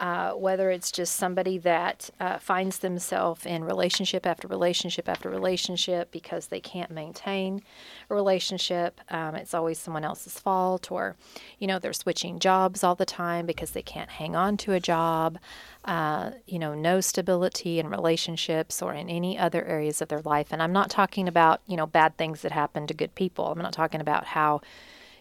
[0.00, 6.10] uh, whether it's just somebody that uh, finds themselves in relationship after relationship after relationship
[6.10, 7.62] because they can't maintain
[8.08, 11.16] a relationship, um, it's always someone else's fault, or,
[11.58, 14.80] you know, they're switching jobs all the time because they can't hang on to a
[14.80, 15.38] job
[15.84, 20.48] uh, you know, no stability in relationships or in any other areas of their life.
[20.50, 23.46] And I'm not talking about, you know, bad things that happen to good people.
[23.46, 24.60] I'm not talking about how,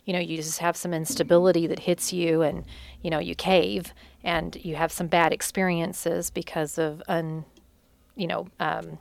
[0.09, 2.65] you know, you just have some instability that hits you and,
[3.03, 3.93] you know, you cave
[4.23, 7.45] and you have some bad experiences because of, un,
[8.15, 8.97] you know, um,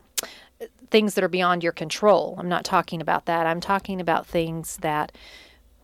[0.91, 2.37] things that are beyond your control.
[2.39, 3.47] I'm not talking about that.
[3.47, 5.11] I'm talking about things that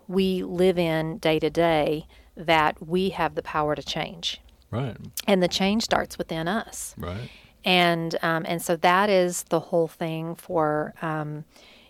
[0.08, 2.06] we live in day to day
[2.36, 4.94] that we have the power to change Right,
[5.26, 7.30] and the change starts within us right.
[7.64, 11.46] and um, and so that is the whole thing for um,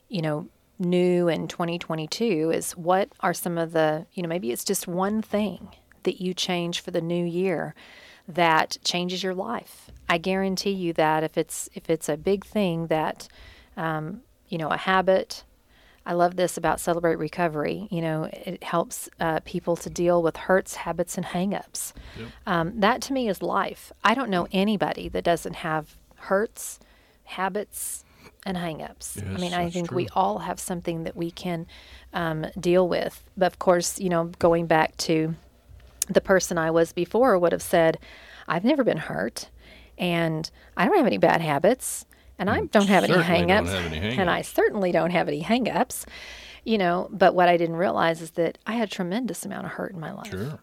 [0.08, 0.46] you know
[0.78, 5.22] new in 2022 is what are some of the you know maybe it's just one
[5.22, 5.68] thing
[6.02, 7.74] that you change for the new year
[8.26, 12.88] that changes your life i guarantee you that if it's if it's a big thing
[12.88, 13.28] that
[13.76, 15.44] um, you know a habit
[16.06, 17.88] I love this about Celebrate Recovery.
[17.90, 21.92] You know, it helps uh, people to deal with hurts, habits, and hangups.
[22.46, 23.90] Um, that to me is life.
[24.02, 26.78] I don't know anybody that doesn't have hurts,
[27.24, 28.03] habits,
[28.44, 29.22] and hangups.
[29.22, 31.66] I mean, I think we all have something that we can
[32.12, 33.22] um, deal with.
[33.36, 35.34] But of course, you know, going back to
[36.08, 37.98] the person I was before would have said,
[38.46, 39.48] I've never been hurt
[39.96, 42.04] and I don't have any bad habits
[42.38, 46.04] and I don't have any hang-ups, have any and I certainly don't have any hang-ups.
[46.64, 49.72] You know, but what I didn't realize is that I had a tremendous amount of
[49.72, 50.58] hurt in my life Sure.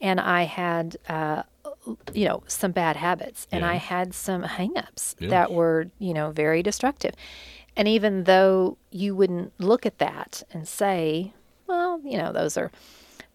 [0.00, 1.42] And I had, uh,
[2.12, 5.30] you know, some bad habits, and I had some hangups Yes.
[5.30, 7.14] that were, you know, very destructive.
[7.76, 11.32] And even though you wouldn't look at that and say,
[11.66, 12.70] well, you know, those are,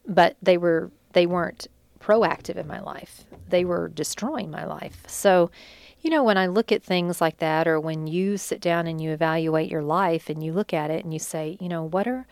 [0.07, 1.67] but they were, they weren't
[1.99, 3.23] proactive in my life.
[3.47, 5.03] They were destroying my life.
[5.07, 5.49] So,
[6.01, 8.99] you know, when I look at things like that, or when you sit down and
[8.99, 12.07] you evaluate your life and you look at it and you say, you know, what
[12.07, 12.27] are,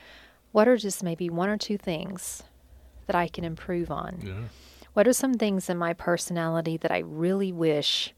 [0.52, 2.44] what are just maybe one or two things
[3.08, 4.20] that I can improve on?
[4.24, 4.34] Yeah.
[4.94, 8.14] What are some things in my personality that I really wish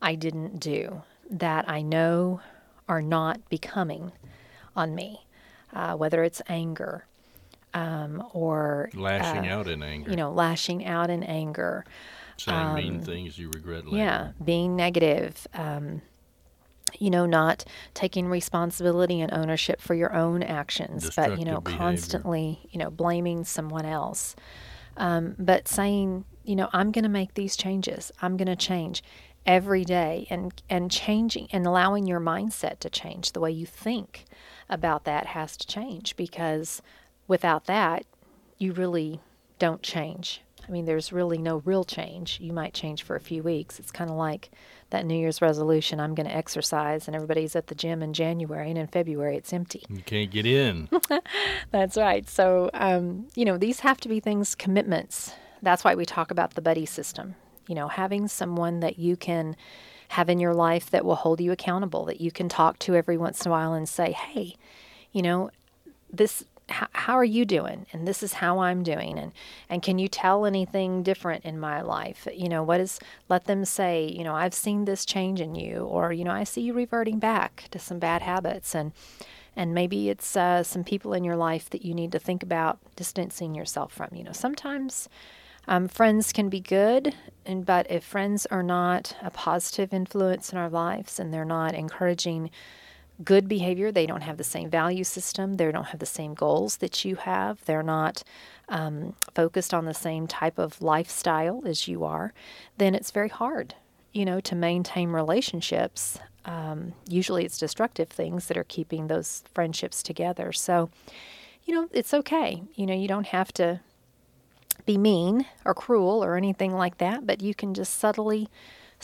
[0.00, 2.40] I didn't do that I know
[2.88, 4.12] are not becoming
[4.74, 5.26] on me?
[5.72, 7.04] Uh, whether it's anger
[7.74, 10.10] um, or Lashing uh, out in anger.
[10.10, 11.84] you know, lashing out in anger.
[12.36, 13.96] saying mean things you regret later.
[13.96, 15.46] Yeah, being negative.
[15.52, 16.02] Um,
[16.98, 21.78] you know, not taking responsibility and ownership for your own actions, but you know, behavior.
[21.78, 24.36] constantly, you know, blaming someone else.
[24.96, 28.12] Um, but saying, you know, I'm going to make these changes.
[28.22, 29.02] I'm going to change
[29.46, 33.32] every day, and and changing and allowing your mindset to change.
[33.32, 34.24] The way you think
[34.68, 36.80] about that has to change because
[37.26, 38.04] without that,
[38.58, 39.20] you really
[39.58, 40.42] don't change.
[40.66, 42.38] I mean, there's really no real change.
[42.40, 43.78] You might change for a few weeks.
[43.78, 44.50] It's kind of like
[44.90, 48.68] that New Year's resolution I'm going to exercise, and everybody's at the gym in January,
[48.70, 49.84] and in February it's empty.
[49.88, 50.88] You can't get in.
[51.70, 52.28] That's right.
[52.28, 55.32] So, um, you know, these have to be things, commitments.
[55.62, 57.34] That's why we talk about the buddy system.
[57.66, 59.56] You know, having someone that you can
[60.08, 63.16] have in your life that will hold you accountable, that you can talk to every
[63.16, 64.54] once in a while and say, hey,
[65.12, 65.50] you know,
[66.12, 67.86] this how, are you doing?
[67.92, 69.18] And this is how i'm doing.
[69.18, 69.32] And
[69.68, 72.26] and can you tell anything different in my life?
[72.34, 72.98] You know what is
[73.28, 76.44] let them say you know i've seen this change in you or you know i
[76.44, 78.74] see you reverting back to some bad habits.
[78.74, 78.92] And
[79.56, 82.78] and maybe it's uh, some people in your life that you need to think about
[82.96, 84.08] distancing yourself from.
[84.12, 85.08] You know sometimes
[85.68, 87.14] um, friends can be good
[87.46, 91.74] and but if friends are not a positive influence in our lives and they're not
[91.74, 92.50] encouraging
[93.22, 93.92] good behavior.
[93.92, 95.54] They don't have the same value system.
[95.54, 97.64] They don't have the same goals that you have.
[97.64, 98.24] They're not
[98.68, 102.32] um, focused on the same type of lifestyle as you are.
[102.78, 103.74] Then it's very hard,
[104.12, 106.18] you know, to maintain relationships.
[106.44, 110.52] Um, usually it's destructive things that are keeping those friendships together.
[110.52, 110.90] So,
[111.64, 112.62] you know, it's okay.
[112.74, 113.80] You know, you don't have to
[114.86, 118.48] be mean or cruel or anything like that, but you can just subtly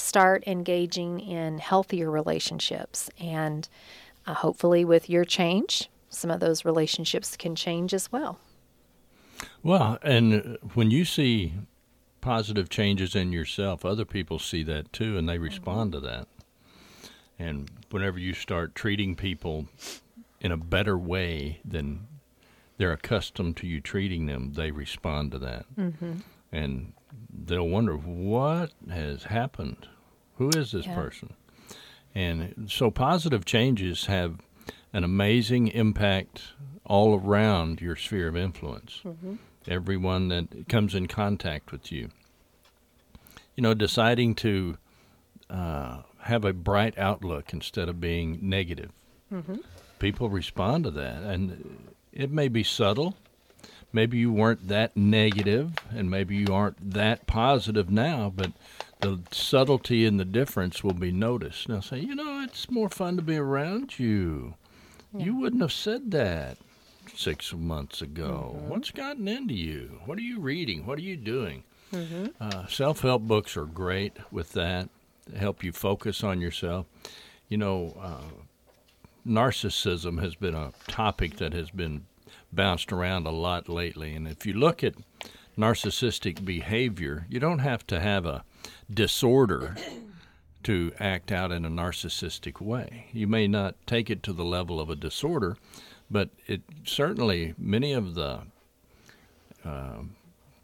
[0.00, 3.10] start engaging in healthier relationships.
[3.18, 3.68] And
[4.26, 8.38] uh, hopefully, with your change, some of those relationships can change as well.
[9.62, 11.54] Well, and when you see
[12.20, 15.44] positive changes in yourself, other people see that too, and they mm-hmm.
[15.44, 16.28] respond to that.
[17.38, 19.66] And whenever you start treating people
[20.40, 22.06] in a better way than
[22.76, 25.64] they're accustomed to you treating them, they respond to that.
[25.78, 26.12] Mm-hmm.
[26.52, 26.92] And
[27.32, 29.88] they'll wonder what has happened.
[30.36, 30.94] Who is this yeah.
[30.94, 31.34] person?
[32.14, 34.38] And so positive changes have
[34.92, 39.00] an amazing impact all around your sphere of influence.
[39.04, 39.34] Mm-hmm.
[39.68, 42.08] Everyone that comes in contact with you.
[43.54, 44.78] You know, deciding to
[45.48, 48.90] uh, have a bright outlook instead of being negative.
[49.32, 49.56] Mm-hmm.
[49.98, 53.16] People respond to that, and it may be subtle,
[53.92, 58.52] maybe you weren't that negative and maybe you aren't that positive now, but
[59.00, 61.68] the subtlety and the difference will be noticed.
[61.68, 64.54] Now say, you know, it's more fun to be around you.
[65.12, 65.24] Yeah.
[65.26, 66.58] You wouldn't have said that
[67.14, 68.56] six months ago.
[68.56, 68.68] Mm-hmm.
[68.68, 70.00] What's gotten into you?
[70.04, 70.86] What are you reading?
[70.86, 71.64] What are you doing?
[71.92, 72.26] Mm-hmm.
[72.40, 74.88] Uh, Self help books are great with that,
[75.36, 76.86] help you focus on yourself.
[77.48, 78.44] You know, uh,
[79.26, 82.06] narcissism has been a topic that has been
[82.52, 84.14] bounced around a lot lately.
[84.14, 84.94] And if you look at
[85.56, 88.44] narcissistic behavior, you don't have to have a
[88.92, 89.76] disorder
[90.62, 93.06] to act out in a narcissistic way.
[93.12, 95.56] You may not take it to the level of a disorder,
[96.10, 98.40] but it certainly many of the
[99.64, 100.02] uh,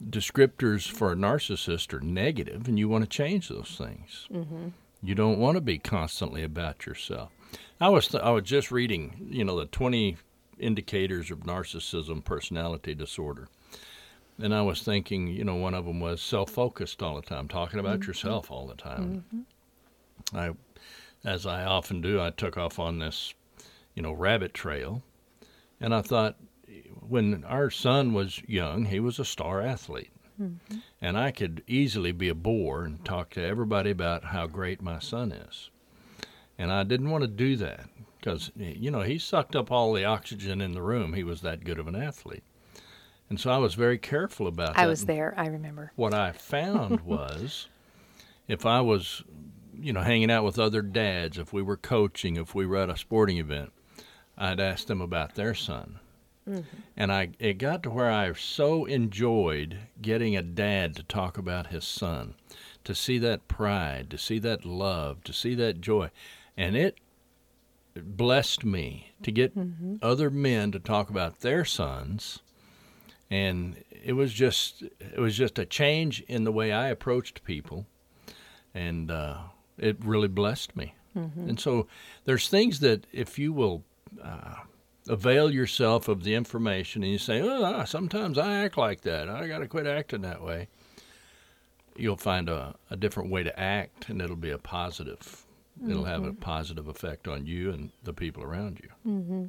[0.04, 4.28] descriptors for a narcissist are negative, and you want to change those things.
[4.32, 4.68] Mm-hmm.
[5.02, 7.30] You don't want to be constantly about yourself.
[7.80, 10.16] I was th- I was just reading, you know, the twenty
[10.58, 13.48] indicators of narcissism personality disorder.
[14.38, 17.48] And I was thinking, you know, one of them was self focused all the time,
[17.48, 18.10] talking about mm-hmm.
[18.10, 19.24] yourself all the time.
[19.34, 20.36] Mm-hmm.
[20.36, 20.50] I,
[21.24, 23.32] as I often do, I took off on this,
[23.94, 25.02] you know, rabbit trail.
[25.80, 26.36] And I thought,
[27.08, 30.10] when our son was young, he was a star athlete.
[30.40, 30.78] Mm-hmm.
[31.00, 34.98] And I could easily be a bore and talk to everybody about how great my
[34.98, 35.70] son is.
[36.58, 37.88] And I didn't want to do that
[38.26, 41.12] because you know he sucked up all the oxygen in the room.
[41.12, 42.42] He was that good of an athlete,
[43.30, 44.82] and so I was very careful about that.
[44.82, 45.32] I was there.
[45.36, 45.92] I remember.
[45.94, 47.68] What I found was,
[48.48, 49.22] if I was,
[49.78, 52.90] you know, hanging out with other dads, if we were coaching, if we were at
[52.90, 53.72] a sporting event,
[54.36, 56.00] I'd ask them about their son.
[56.48, 56.80] Mm-hmm.
[56.96, 61.68] And I it got to where I so enjoyed getting a dad to talk about
[61.68, 62.34] his son,
[62.82, 66.10] to see that pride, to see that love, to see that joy.
[66.56, 66.98] And it
[68.04, 69.96] blessed me to get mm-hmm.
[70.02, 72.40] other men to talk about their sons
[73.30, 77.86] and it was just it was just a change in the way I approached people
[78.74, 79.38] and uh,
[79.78, 81.48] it really blessed me mm-hmm.
[81.48, 81.86] and so
[82.24, 83.82] there's things that if you will
[84.22, 84.56] uh,
[85.08, 89.46] avail yourself of the information and you say oh sometimes I act like that I
[89.48, 90.68] got to quit acting that way
[91.96, 95.45] you'll find a, a different way to act and it'll be a positive
[95.78, 95.90] mm-hmm.
[95.90, 96.40] it'll have a mm-hmm.
[96.40, 98.88] positive effect on you and the people around you.
[99.10, 99.46] Mm-hmm.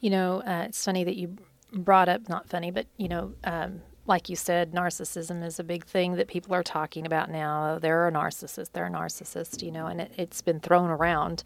[0.00, 1.36] You know, uh, it's funny that you
[1.72, 5.84] brought up, not funny, but, you know, um, like you said, narcissism is a big
[5.84, 7.78] thing that people are talking about now.
[7.78, 11.44] They're a narcissist, they're a narcissist, you know, and it, has been thrown around,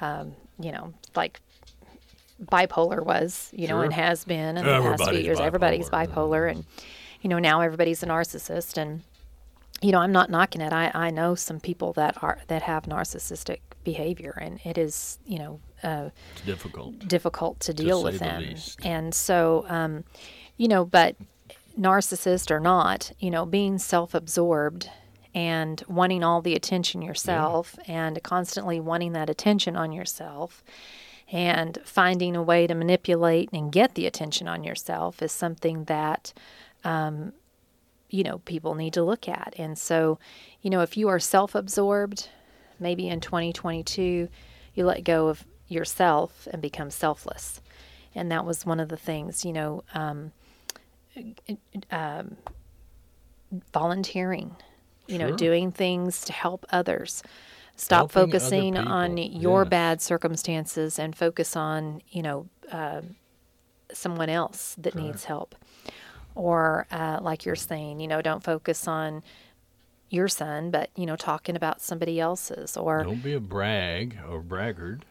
[0.00, 1.40] um, you know, like
[2.44, 3.76] bipolar was, you sure.
[3.76, 5.38] know, and has been in the past few years.
[5.38, 5.46] Bipolar.
[5.46, 6.50] Everybody's bipolar.
[6.50, 6.64] And,
[7.20, 9.02] you know, now everybody's a narcissist and
[9.82, 10.72] you know, I'm not knocking it.
[10.72, 15.38] I, I know some people that are that have narcissistic behavior, and it is you
[15.38, 16.98] know uh, It's difficult.
[17.08, 18.42] difficult to deal say with the them.
[18.42, 18.78] least.
[18.84, 20.04] And so, um,
[20.56, 21.16] you know, but
[21.78, 24.88] narcissist or not, you know, being self-absorbed
[25.34, 30.62] and wanting all the attention yourself, and constantly wanting that attention on yourself.
[31.34, 36.34] And finding a way to manipulate and get the attention on yourself is something that
[38.12, 39.54] you know people need to look at.
[39.58, 40.18] And so
[40.60, 42.28] you know if you are self-absorbed
[42.78, 44.28] maybe in 2022
[44.74, 47.60] you let go of yourself and become selfless.
[48.14, 50.32] And that was one of the things you know um,
[51.90, 52.36] um,
[53.72, 54.56] volunteering
[55.08, 57.22] you know doing things to help others.
[57.74, 63.00] Stop Helping focusing on your bad circumstances and focus on you know uh,
[63.92, 65.54] someone else that needs help
[66.34, 69.22] or uh, like you're saying you know don't focus on
[70.10, 74.40] your son but you know talking about somebody else's or Don't be a brag or
[74.40, 75.04] braggart.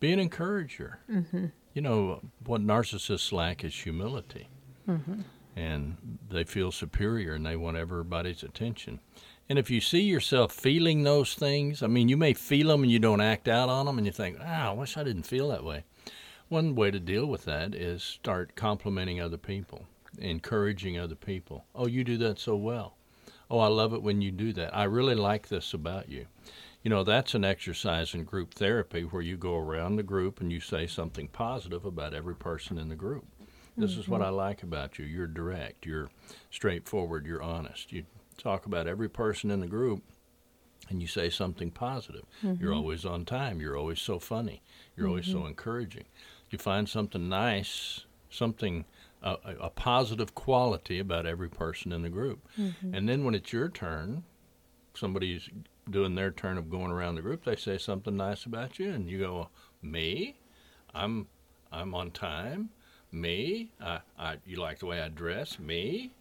[0.00, 0.98] Be an encourager.
[1.10, 1.46] Mm-hmm.
[1.72, 4.48] You know, what narcissists lack is humility.
[4.88, 5.20] Mm-hmm.
[5.56, 5.96] And
[6.28, 9.00] they feel superior and they want everybody's attention.
[9.48, 12.90] And if you see yourself feeling those things, I mean, you may feel them and
[12.90, 15.48] you don't act out on them and you think, ah, I wish I didn't feel
[15.48, 15.84] that way.
[16.48, 19.86] One way to deal with that is start complimenting other people,
[20.18, 21.64] encouraging other people.
[21.74, 22.96] Oh, you do that so well.
[23.50, 24.74] Oh, I love it when you do that.
[24.74, 26.26] I really like this about you.
[26.82, 30.52] You know, that's an exercise in group therapy where you go around the group and
[30.52, 33.24] you say something positive about every person in the group.
[33.76, 34.28] This is what mm-hmm.
[34.28, 35.04] I like about you.
[35.04, 36.08] You're direct, you're
[36.50, 37.90] straightforward, you're honest.
[37.90, 38.04] You
[38.38, 40.02] talk about every person in the group
[40.88, 42.24] and you say something positive.
[42.42, 42.72] You're mm-hmm.
[42.74, 43.60] always on time.
[43.60, 44.62] You're always so funny.
[44.96, 45.48] You're always so mm-hmm.
[45.48, 46.04] encouraging.
[46.50, 48.84] You find something nice, something
[49.24, 52.46] a, a, positive quality about every person in the group.
[52.58, 52.94] Mm-hmm.
[52.94, 54.22] And then when it's your turn,
[54.94, 55.48] somebody's
[55.90, 59.08] doing their turn of going around the group, they say something nice about you, and
[59.08, 59.48] you go,
[59.82, 60.36] "Me,
[60.94, 61.26] I'm
[61.72, 62.70] I'm on time.
[63.10, 65.58] Me, I, I you like the way I dress.
[65.58, 66.12] Me,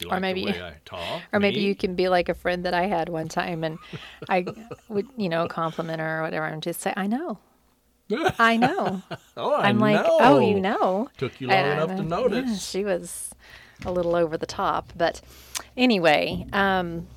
[0.00, 1.22] you Or maybe- the way I talk.
[1.32, 3.78] or maybe you can be like a friend that I had one time and
[4.28, 4.46] I
[4.88, 7.38] would you know compliment her or whatever and just say I know
[8.38, 9.02] I know
[9.36, 10.18] Oh, I I'm like know.
[10.20, 12.66] oh you know Took you long And enough to yeah, notice.
[12.68, 13.34] she was
[13.84, 14.92] a little over the top.
[14.96, 15.20] But
[15.76, 17.08] anyway, um,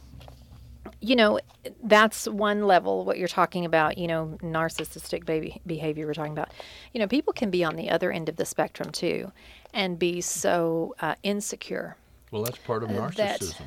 [1.02, 1.40] you know,
[1.84, 6.50] that's one level what you're talking about, you know, narcissistic baby behavior we're talking about.
[6.94, 9.32] You know, people can be on the other end of the spectrum too
[9.74, 11.98] and be so uh, insecure.
[12.32, 13.62] Well, that's part of Uh, that- narcissism.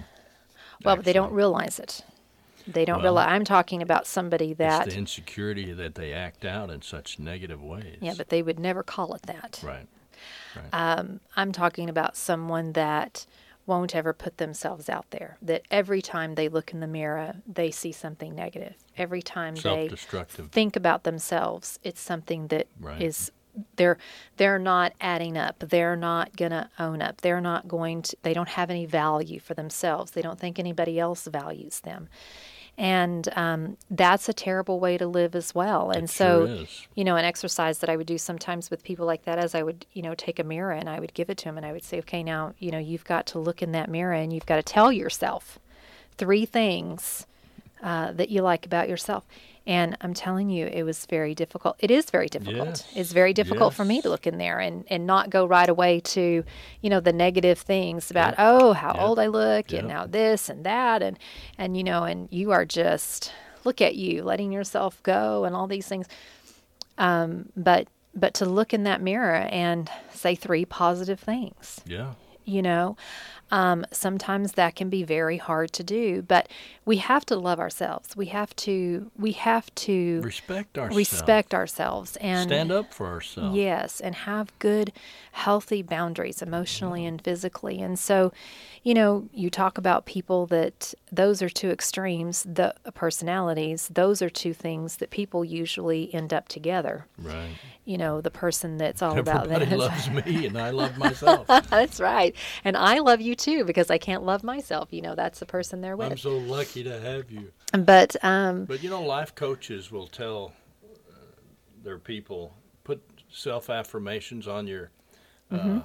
[0.84, 2.02] Well, but they don't realize it.
[2.68, 3.28] They don't Well, realize.
[3.30, 7.62] I'm talking about somebody that, It's the insecurity that they act out in such negative
[7.62, 7.96] ways.
[8.00, 9.60] yeah, but they would never call it that.
[9.64, 9.86] right.
[10.72, 13.26] Um, I'm talking about someone that
[13.66, 15.36] won't ever put themselves out there.
[15.42, 18.74] That every time they look in the mirror, they see something negative.
[18.96, 19.88] Every time they
[20.50, 22.66] think about themselves, it's something that
[22.98, 23.66] is Right.
[23.76, 23.98] they're
[24.38, 25.58] they're not adding up.
[25.60, 27.20] They're not gonna own up.
[27.20, 28.16] They're not going to.
[28.22, 30.12] They don't have any value for themselves.
[30.12, 32.08] They don't think anybody else values them.
[32.78, 35.90] And um, that's a terrible way to live as well.
[35.90, 39.06] And It so, sure you know, an exercise that I would do sometimes with people
[39.06, 41.38] like that is I would, you know, take a mirror and I would give it
[41.38, 43.70] to them and I would say, okay, now, you know, you've got to look in
[43.72, 45.58] that mirror and you've got to tell yourself
[46.16, 47.26] three things
[47.82, 49.24] uh, that you like about yourself.
[49.68, 51.76] And I'm telling you, it was very difficult.
[51.78, 52.68] It is very difficult.
[52.68, 55.68] Yes, It's very difficult for me to look in there and, and not go right
[55.68, 56.42] away to,
[56.80, 59.02] you know, the negative things about, oh, how Yep.
[59.02, 59.78] old I look Yep.
[59.80, 61.02] and now this and that.
[61.02, 61.18] And,
[61.58, 63.30] and, you know, and you are just,
[63.64, 66.06] look at you letting yourself go and all these things
[66.96, 72.14] Um, but but to look in that mirror and say three positive things Yeah.
[72.44, 72.96] you know
[73.50, 76.48] um, sometimes that can be very hard to do but
[76.84, 80.96] we have to love ourselves we have to we have to Respect ourselves.
[80.96, 83.56] respect ourselves and Stand up for ourselves.
[83.56, 84.92] Yes, and have good,
[85.32, 87.80] healthy boundaries emotionally and physically.
[87.80, 88.32] And so,
[88.82, 94.30] you know, you talk about people that those are two extremes, the personalities, those are
[94.30, 97.06] two things that people usually end up together.
[97.18, 97.50] Right.
[97.84, 99.78] You know, the person that's all about Everybody that.
[99.78, 101.46] loves me and I love myself.
[101.70, 102.34] that's right.
[102.64, 104.88] And I love you too because I can't love myself.
[104.92, 106.10] You know, that's the person they're with.
[106.12, 107.52] I'm so lucky to have you.
[107.72, 110.52] but um But you know, life coaches will tell
[111.10, 111.14] uh,
[111.82, 114.90] their people put self affirmations on your
[115.50, 115.78] Mm-hmm.
[115.78, 115.80] uh,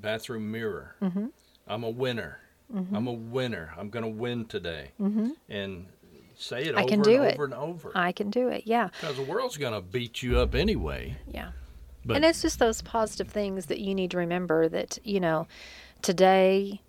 [0.00, 0.96] bathroom mirror.
[1.68, 2.40] I'm a winner.
[2.74, 2.96] Mm-hmm.
[2.96, 3.72] I'm a winner.
[3.78, 4.90] I'm going to win today.
[5.48, 5.86] And
[6.36, 7.34] say it I over can and do it.
[7.34, 7.92] over and over.
[7.94, 8.64] I can do it.
[8.66, 8.88] Yeah.
[9.00, 11.16] Because the world's going to beat you up anyway.
[11.30, 11.52] Yeah.
[12.04, 15.46] But and it's just those positive things that you need to remember that, you know,
[16.02, 16.82] today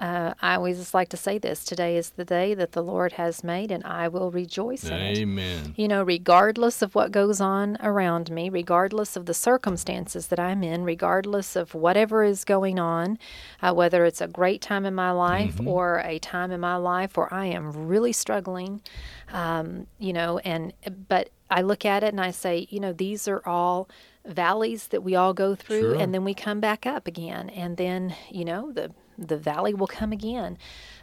[0.00, 3.44] uh, I always like to say this today is the day that the Lord has
[3.44, 5.18] made, and I will rejoice in it.
[5.18, 5.74] Amen.
[5.76, 10.62] You know, regardless of what goes on around me, regardless of the circumstances that I'm
[10.62, 13.18] in, regardless of whatever is going on,
[13.60, 15.68] uh, whether it's a great time in my life Mm-hmm.
[15.68, 18.80] or a time in my life where I am really struggling,
[19.32, 20.72] um, you know, and
[21.08, 23.88] but I look at it and I say, you know, these are all
[24.24, 26.00] valleys that we all go through, Sure.
[26.00, 29.86] and then we come back up again, and then you know the the valley will
[29.86, 30.56] come again,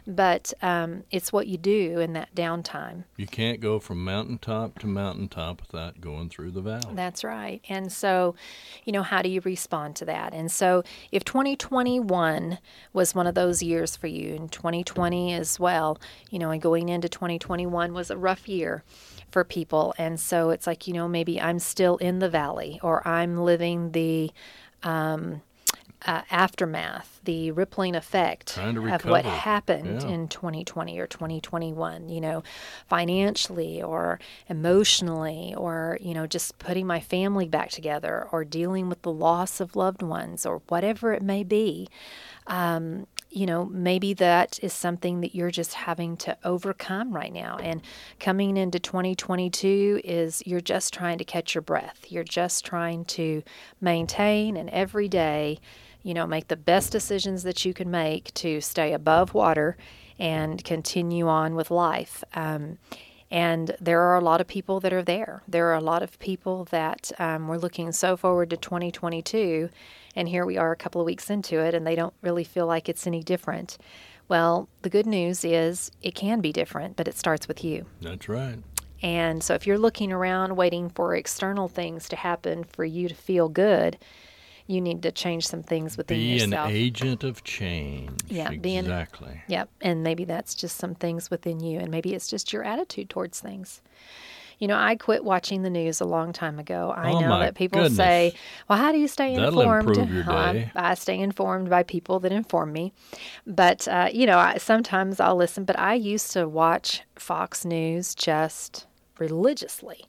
[0.04, 3.04] but um, it's what you do in that downtime.
[3.16, 6.94] You can't go from mountaintop to mountaintop without going through the valley.
[6.94, 7.60] That's right.
[7.68, 8.34] And so,
[8.84, 10.34] you know, how do you respond to that?
[10.34, 10.82] And so,
[11.12, 12.58] if 2021
[12.92, 15.98] was one of those years for you, and 2020 as well,
[16.30, 18.82] you know, and going into 2021 was a rough year
[19.30, 19.94] for people.
[19.98, 23.92] And so, it's like, you know, maybe I'm still in the valley or I'm living
[23.92, 24.30] the,
[24.82, 25.42] um,
[26.06, 28.56] uh, aftermath, the rippling effect
[28.94, 30.10] of what happened Yeah.
[30.10, 32.44] in 2020 or 2021, you know,
[32.88, 39.02] financially or emotionally, or, you know, just putting my family back together or dealing with
[39.02, 41.88] the loss of loved ones or whatever it may be.
[42.46, 47.58] Um, you know, maybe that is something that you're just having to overcome right now.
[47.58, 47.82] And
[48.18, 52.06] coming into 2022 is you're just trying to catch your breath.
[52.08, 53.42] You're just trying to
[53.80, 55.58] maintain and every day,
[56.02, 59.76] you know, make the best decisions that you can make to stay above water
[60.18, 62.24] and continue on with life.
[62.34, 62.78] Um,
[63.30, 65.42] and there are a lot of people that are there.
[65.46, 69.68] There are a lot of people that um, we're looking so forward to 2022,
[70.18, 72.66] and here we are a couple of weeks into it, and they don't really feel
[72.66, 73.78] like it's any different.
[74.26, 77.86] Well, the good news is it can be different, but it starts with you.
[78.02, 78.58] That's right.
[79.00, 83.14] And so if you're looking around waiting for external things to happen for you to
[83.14, 83.96] feel good,
[84.66, 86.68] you need to change some things within yourself.
[86.68, 88.20] Be an agent of change.
[88.26, 89.40] Yeah, be an- exactly.
[89.46, 89.70] Yep.
[89.82, 93.38] And maybe that's just some things within you, and maybe it's just your attitude towards
[93.38, 93.82] things.
[94.58, 96.92] You know, I quit watching the news a long time ago.
[96.96, 97.96] I Oh, know that people goodness.
[97.96, 98.34] say,
[98.68, 99.94] well, how do you stay That'll informed?
[100.26, 100.70] day.
[100.74, 102.92] I stay informed by people that inform me.
[103.46, 108.14] But, uh, you know, I, sometimes I'll listen, but I used to watch Fox News
[108.14, 108.86] just
[109.18, 110.06] religiously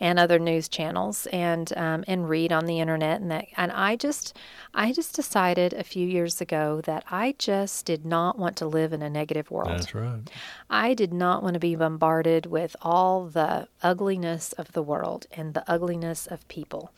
[0.00, 3.96] and other news channels and um, and read on the internet and that and I
[3.96, 4.36] just
[4.74, 8.92] I just decided a few years ago that I just did not want to live
[8.92, 9.70] in a negative world.
[9.70, 10.28] That's right.
[10.68, 15.54] I did not want to be bombarded with all the ugliness of the world and
[15.54, 16.90] the ugliness of people.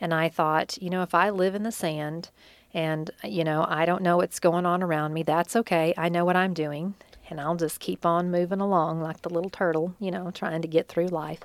[0.00, 2.30] And I thought, you know, if I live in the sand
[2.74, 5.94] and, you know, I don't know what's going on around me, that's okay.
[5.96, 6.94] I know what I'm doing.
[7.28, 10.68] And I'll just keep on moving along like the little turtle, you know, trying to
[10.68, 11.40] get through life.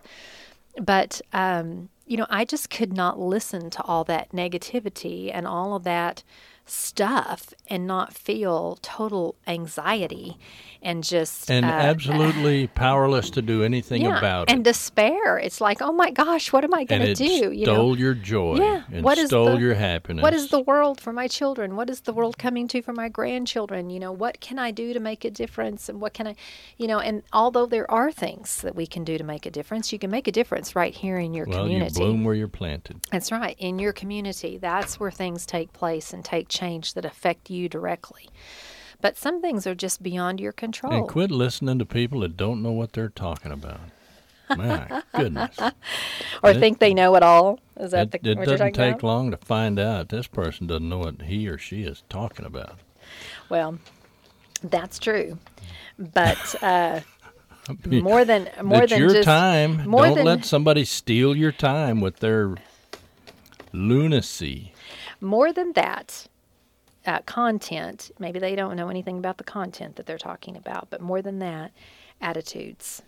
[0.79, 5.75] But, um, you know, I just could not listen to all that negativity and all
[5.75, 6.23] of that
[6.65, 10.37] stuff and not feel total anxiety
[10.81, 15.37] and just And uh, absolutely powerless to do anything yeah, about it and despair.
[15.37, 17.51] It's like, oh my gosh, what am I going to do?
[17.51, 18.57] You know, stole your joy.
[18.57, 20.23] Yeah, And what is stole the- your happiness.
[20.23, 21.75] what is the world for my children?
[21.75, 23.89] What is the world coming to for my grandchildren?
[23.89, 25.87] You know, what can I do to make a difference?
[25.89, 26.35] And what can I,
[26.77, 29.93] you know, and although there are things that we can do to make a difference,
[29.93, 31.93] you can make a difference right here in your well, community.
[31.99, 32.99] you bloom where you're planted.
[33.11, 33.55] That's right.
[33.59, 38.29] In your community, that's where things take place and take change that affect you directly.
[39.01, 40.93] But some things are just beyond your control.
[40.93, 43.79] And quit listening to people that don't know what they're talking about.
[44.55, 45.57] My goodness.
[46.43, 47.59] or it- think they know it all.
[47.79, 49.03] Is that It, the it doesn't take about?
[49.03, 52.77] long to find out this person doesn't know what he or she is talking about.
[53.49, 53.79] Well,
[54.61, 55.39] that's true.
[55.97, 56.99] But uh,
[57.85, 59.87] more than more it's than your just time.
[59.89, 62.55] more Don't than let somebody steal your time with their
[63.73, 64.73] lunacy.
[65.19, 66.27] more than that
[67.05, 71.01] uh, content maybe they don't know anything about the content that they're talking about but
[71.01, 71.71] more than that
[72.21, 73.01] attitudes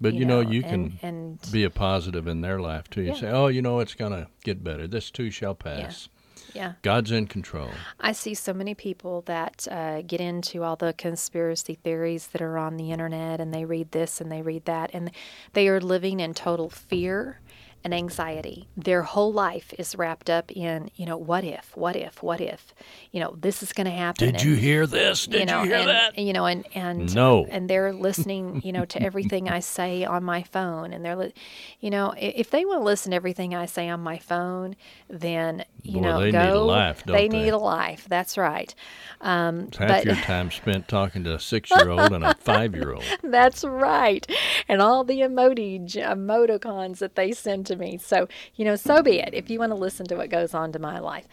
[0.00, 3.02] But you, know, you can and, and be a positive in their life too.
[3.02, 3.20] You Yeah.
[3.20, 4.86] say, "Oh, you know, it's gonna get better.
[4.86, 6.08] This too shall pass.
[6.54, 7.68] yeah God's in control."
[8.00, 12.56] i see so many people that uh, get into all the conspiracy theories that are
[12.56, 15.10] on the internet and they read this and they read that and
[15.52, 17.40] they are living in total fear
[17.82, 18.68] and anxiety.
[18.76, 22.74] Their whole life is wrapped up in, you know, what if, what if, what if,
[23.10, 24.26] you know, this is going to happen.
[24.26, 25.26] Did and- you hear this?
[25.26, 26.18] Did you know, you hear and, that?
[26.18, 27.46] You know, and and No.
[27.50, 31.34] and they're listening, you know, to everything I say on my phone, and they're, li-
[31.80, 34.76] you know, if they want to listen to everything I say on my phone,
[35.08, 36.42] then you Boy, know, they go.
[36.44, 37.28] need a life, they they?
[37.28, 38.06] need a life.
[38.08, 38.74] That's right.
[39.22, 43.04] Um, Half but your time spent talking to a six-year-old and a five-year-old.
[43.22, 44.26] that's right,
[44.68, 47.98] and all the emoji emoticons that they send to me.
[47.98, 49.34] So you know, so be it.
[49.34, 51.26] If you want to listen to what goes on to my life.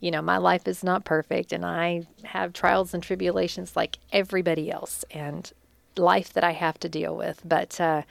[0.00, 4.70] you know, my life is not perfect and I have trials and tribulations like everybody
[4.70, 5.50] else and
[5.96, 7.42] life that I have to deal with.
[7.44, 8.02] But, uh,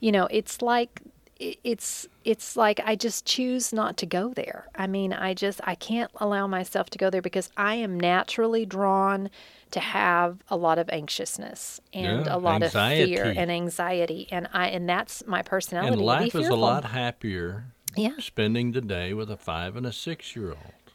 [0.00, 1.00] you know, it's like
[1.40, 4.66] it's it's like I just choose not to go there.
[4.76, 8.64] I mean, I just I can't allow myself to go there because I am naturally
[8.64, 9.30] drawn
[9.74, 13.14] to have a lot of anxiousness and Yeah, a lot anxiety.
[13.14, 15.92] of fear and anxiety and I and that's my personality.
[15.94, 18.14] And life is a lot happier Yeah.
[18.18, 20.92] spending the day with a five and a six year old,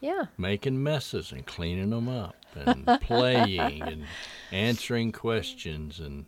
[0.00, 0.26] Yeah.
[0.36, 4.06] making messes and cleaning them up and playing and
[4.50, 6.00] answering questions.
[6.00, 6.24] And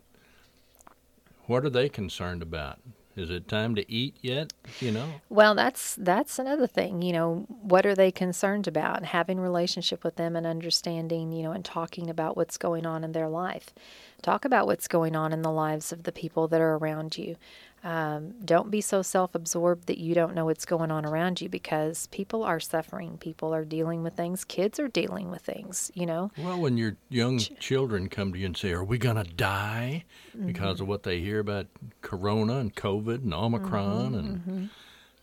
[1.47, 2.79] what are they concerned about?
[3.15, 4.53] Is it time to eat yet?
[4.79, 5.07] You know?
[5.29, 7.01] Well, that's that's another thing.
[7.01, 8.97] You know, what are they concerned about?
[8.97, 13.03] And having relationship with them and understanding, you know, and talking about what's going on
[13.03, 13.73] in their life.
[14.21, 17.37] Talk about what's going on in the lives of the people that are around you.
[17.83, 22.05] Um, don't be so self-absorbed that you don't know what's going on around you because
[22.07, 23.17] people are suffering.
[23.17, 24.43] People are dealing with things.
[24.43, 25.91] Kids are dealing with things.
[25.95, 26.31] You know.
[26.37, 30.05] Well, when your young children come to you and say, Are we going to die
[30.45, 30.83] because mm-hmm.
[30.83, 31.67] of what they hear about
[32.01, 34.11] Corona and COVID and Omicron?
[34.11, 34.65] Mm-hmm, and mm-hmm.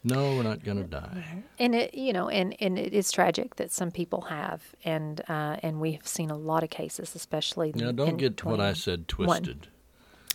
[0.04, 1.42] No, we're not going to die.
[1.58, 5.56] and it you know and and it is tragic that some people have and uh,
[5.62, 9.68] and we've seen a lot of cases especially Now, don't get what I said twisted.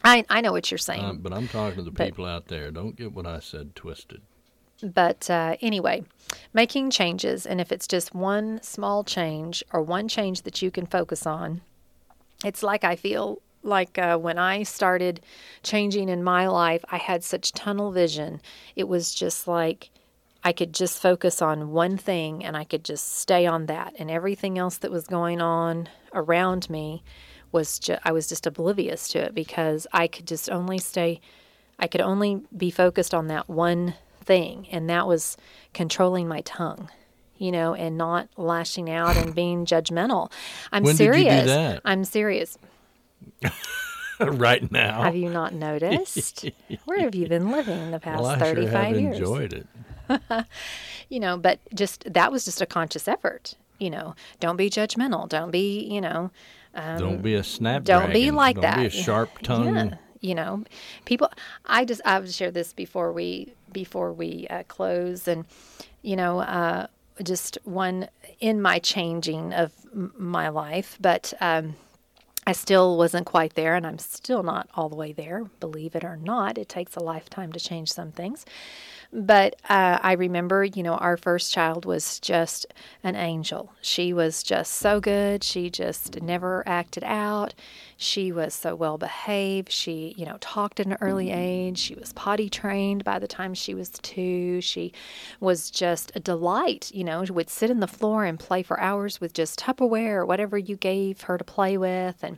[0.05, 2.47] I, I know what you're saying Um, but I'm talking to the But- people out
[2.47, 2.71] there.
[2.71, 4.21] Don't get what I said twisted.
[4.81, 6.03] But uh, anyway,
[6.53, 10.85] making changes, and if it's just one small change or one change that you can
[10.87, 11.61] focus on,
[12.43, 15.21] it's like I feel like uh, when I started
[15.63, 18.41] changing in my life, I had such tunnel vision.
[18.75, 19.89] It was just like
[20.43, 24.11] I could just focus on one thing and I could just stay on that, and
[24.11, 27.03] everything else that was going on around me
[27.51, 31.21] was just I was just oblivious to it because I could just only stay
[31.79, 35.37] I could only be focused on that one thing, and that was
[35.73, 36.89] controlling my tongue,
[37.37, 40.31] you know, and not lashing out and being judgmental.
[40.71, 41.45] I'm When did you do serious.
[41.83, 42.57] I'm serious.
[44.19, 45.03] right now.
[45.03, 46.49] Have you not noticed?
[46.85, 49.17] Where have you been living the past well, I sure 35 have years?
[49.17, 49.67] enjoyed it.
[51.09, 53.53] You know, but just that was just a conscious effort.
[53.77, 55.29] You know, don't be judgmental.
[55.29, 56.31] Don't be, you know,
[56.75, 57.83] don't be a snap.
[57.83, 58.77] don't be like don't that.
[58.79, 59.75] be a sharp tongue.
[59.75, 60.63] Yeah, you know,
[61.05, 61.29] people.
[61.65, 65.45] I just I've shared this before we before we uh, close, and
[66.01, 66.87] you know, uh,
[67.21, 68.07] just one
[68.39, 71.33] in my changing of m- my life, but.
[71.41, 71.75] Um,
[72.45, 76.03] I still wasn't quite there, and I'm still not all the way there, believe it
[76.03, 76.57] or not.
[76.57, 78.45] It takes a lifetime to change some things.
[79.15, 82.65] But uh, I remember, you know, our first child was just
[83.03, 83.71] an angel.
[83.79, 85.43] She was just so good.
[85.43, 87.53] She just never acted out.
[87.95, 89.71] She was so well behaved.
[89.71, 91.77] She, you know, talked at an early age.
[91.77, 94.61] She was potty trained by the time she was two.
[94.61, 94.91] She
[95.39, 98.79] was just a delight, you know, she would sit on the floor and play for
[98.79, 102.32] hours with just Tupperware or whatever you gave her to play with, and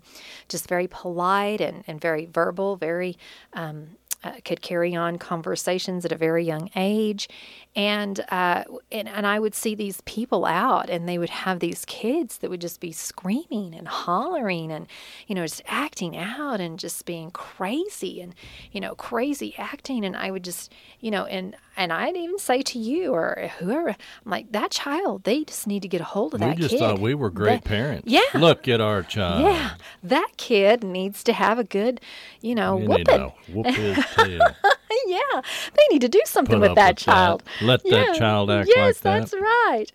[0.49, 3.17] just very polite and, and very verbal, very
[3.53, 3.89] um,
[4.25, 7.29] uh, could carry on conversations at a very young age,
[7.75, 11.85] and, uh, and and I would see these people out, and they would have these
[11.85, 14.87] kids that would just be screaming and hollering, and
[15.27, 18.33] you know just acting out and just being crazy, and
[18.71, 22.61] you know crazy acting, and I would just you know and and I'd even say
[22.61, 23.95] to you or whoever, I'm
[24.31, 26.71] like that child, they just need to get a hold of We that We just
[26.71, 26.79] kid.
[26.79, 28.03] thought we were great That- parents.
[28.09, 28.21] Yeah.
[28.33, 29.41] Look at our child.
[29.43, 29.71] yeah,
[30.03, 31.99] that kid needs to have a good,
[32.41, 33.05] you know, You whooping.
[33.05, 33.97] need to whoop his
[35.07, 37.11] yeah, they need to do something Put with that with that.
[37.13, 37.43] child.
[37.61, 39.19] Let that child act yes, like that.
[39.21, 39.85] Yes, that's right.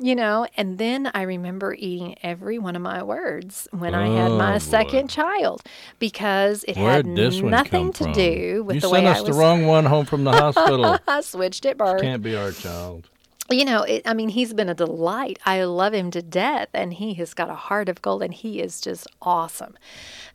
[0.00, 4.30] You know, and then I remember eating every one of my words when I had
[4.30, 4.58] Oh, my boy.
[4.58, 5.62] second child
[5.98, 9.30] because it Where'd had this nothing to do with you the way us I was.
[9.30, 10.98] the wrong one home from the hospital.
[11.08, 12.00] I switched at birth.
[12.00, 13.08] Can't be our child.
[13.56, 15.38] You know, it, I mean, he's been a delight.
[15.46, 18.60] I love him to death, and he has got a heart of gold, and he
[18.60, 19.78] is just awesome.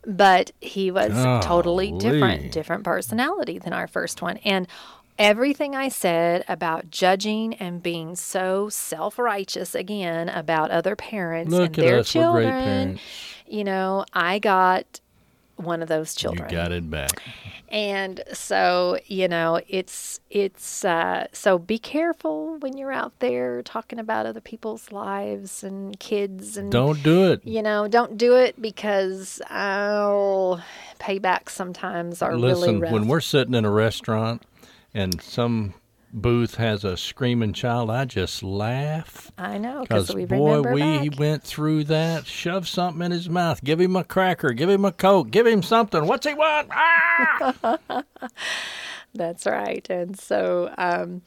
[0.04, 1.12] But he was
[1.44, 4.66] totally different, different personality than our first one, and
[5.18, 11.76] everything I said about judging and being so self righteous again about other parents Look
[11.78, 12.10] and their us.
[12.10, 12.98] Children,
[13.46, 15.00] you know, I got
[15.56, 16.48] one of those children.
[16.50, 17.10] You got it back.
[17.68, 23.98] and so you know it's it's uh, so be careful when you're out there talking
[23.98, 27.40] about other people's lives and kids and Don't do it.
[27.46, 30.62] you know don't do it because oh
[31.00, 34.42] paybacks sometimes are really Listen, rough when we're sitting in a restaurant
[34.92, 35.74] and some
[36.14, 39.32] booth has a screaming child, I just laugh.
[39.36, 41.18] i know because we boy, remember we back.
[41.18, 42.26] went through that.
[42.26, 43.62] Shove something in his mouth.
[43.62, 44.52] Give him a cracker.
[44.52, 45.30] Give him a coke.
[45.30, 46.06] Give him something.
[46.06, 46.68] What's he want?
[46.70, 47.74] Ah!
[49.14, 49.88] That's right.
[49.90, 51.22] And so, um,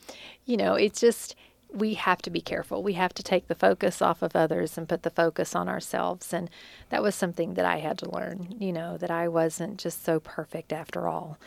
[0.45, 1.35] you know, it's just,
[1.73, 2.83] we have to be careful.
[2.83, 6.33] We have to take the focus off of others and put the focus on ourselves.
[6.33, 6.49] And
[6.89, 10.19] that was something that I had to learn, you know, that I wasn't just so
[10.19, 11.37] perfect after all.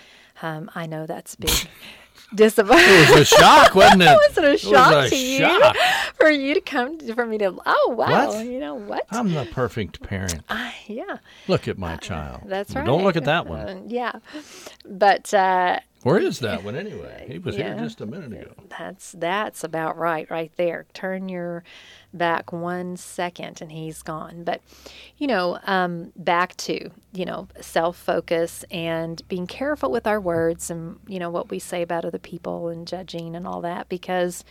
[0.43, 1.51] Um, I know that's big
[2.35, 2.89] disappointment.
[2.89, 4.05] It was a shock, wasn't it?
[4.07, 5.77] That wasn't a It was shock a to you shock.
[6.17, 7.57] for you to come for me to.
[7.67, 8.47] Oh wow, What?
[8.47, 9.05] you know what?
[9.11, 10.41] I'm the perfect parent.
[10.49, 11.19] I, yeah,
[11.49, 12.43] Look at my child.
[12.47, 12.85] that's right.
[12.87, 13.69] Don't look at that one.
[13.69, 14.13] Uh, yeah,
[14.89, 17.27] but uh, Where is that one anyway?
[17.31, 17.75] He was Yeah.
[17.75, 18.53] here just a minute ago.
[18.79, 20.87] That's that's about right right there.
[20.95, 21.65] Turn your
[22.13, 24.45] back one second and he's gone.
[24.45, 24.61] But
[25.19, 30.71] you know, um, back to you know self focus and being careful with our words
[30.71, 34.45] and you know what we say about other people and judging and all that because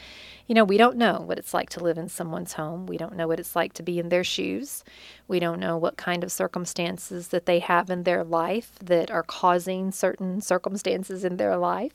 [0.47, 2.85] you know we don't know what it's like to live in someone's home.
[2.85, 4.83] We don't know what it's like to be in their shoes.
[5.27, 9.23] We don't know what kind of circumstances that they have in their life that are
[9.23, 11.93] causing certain circumstances in their life.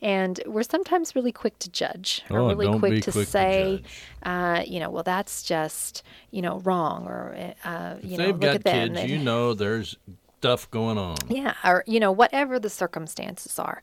[0.00, 3.82] And we're sometimes really quick to judge or Oh, really quick to quick to say,
[3.82, 3.84] judge.
[4.22, 7.34] uh, you know, well, that's just, you know, wrong or,
[7.64, 8.88] uh, you If know, they've look got at them.
[8.90, 9.96] kids, and- you know there's
[10.38, 11.16] stuff going on.
[11.28, 13.82] yeah, or you know, whatever the circumstances are,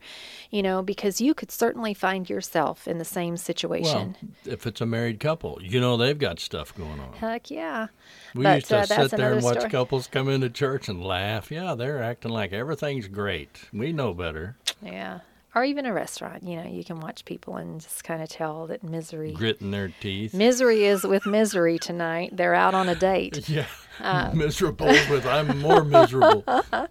[0.51, 4.15] you know, because you could certainly find yourself in the same situation.
[4.45, 7.11] Well, if it's a married couple, you know they've got stuff going on.
[7.19, 7.87] Heck yeah.
[8.33, 9.69] We but, used to uh, sit there and watch story.
[9.69, 11.51] couples come into church and laugh.
[11.51, 13.65] Yeah, they're acting like everything's great.
[13.73, 14.55] We know better.
[14.81, 15.19] Yeah.
[15.55, 18.67] Or even a restaurant, you know, you can watch people and just kind of tell
[18.67, 19.31] that misery.
[19.31, 20.33] Gritting their teeth.
[20.33, 22.35] Misery is with misery tonight.
[22.35, 23.47] They're out on a date.
[23.49, 23.65] yeah.
[24.01, 26.43] Uh, miserable with I'm more miserable.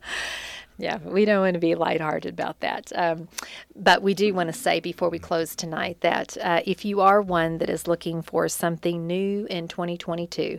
[0.77, 2.91] Yeah, we don't want to be lighthearted about that.
[2.97, 3.29] Um,
[3.77, 7.23] but we do want to say before we close tonight that uh, if you are
[7.23, 10.59] one that is looking for something new in 2022,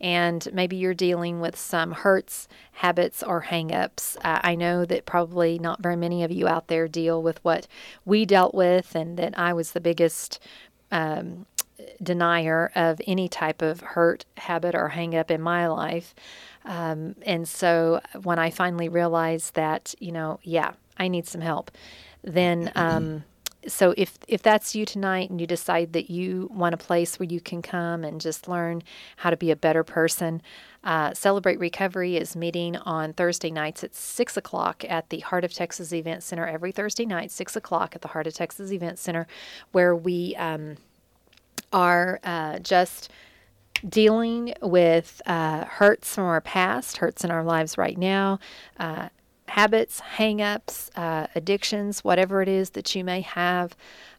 [0.00, 5.58] and maybe you're dealing with some hurts, habits, or hangups, uh, I know that probably
[5.58, 7.66] not very many of you out there deal with what
[8.04, 10.38] we dealt with, and that I was the biggest
[10.92, 11.46] um,
[12.00, 16.14] denier of any type of hurt, habit, or hang up in my life.
[16.66, 21.70] Um, and so when I finally realized that, you know, yeah, I need some help,
[22.22, 22.72] then.
[22.74, 23.24] Um,
[23.68, 27.28] so if if that's you tonight and you decide that you want a place where
[27.28, 28.82] you can come and just learn
[29.16, 30.40] how to be a better person,
[30.84, 35.52] uh, Celebrate Recovery is meeting on Thursday nights at six o'clock at the Heart of
[35.52, 39.26] Texas Event Center every Thursday night, six o'clock at the Heart of Texas Event Center,
[39.72, 40.76] where we um,
[41.72, 43.10] are uh, just
[43.88, 48.38] dealing with uh, hurts from our past, hurts in our lives right now,
[48.78, 49.08] uh,
[49.48, 53.76] habits, hang-ups, uh, addictions, whatever it is that you may have.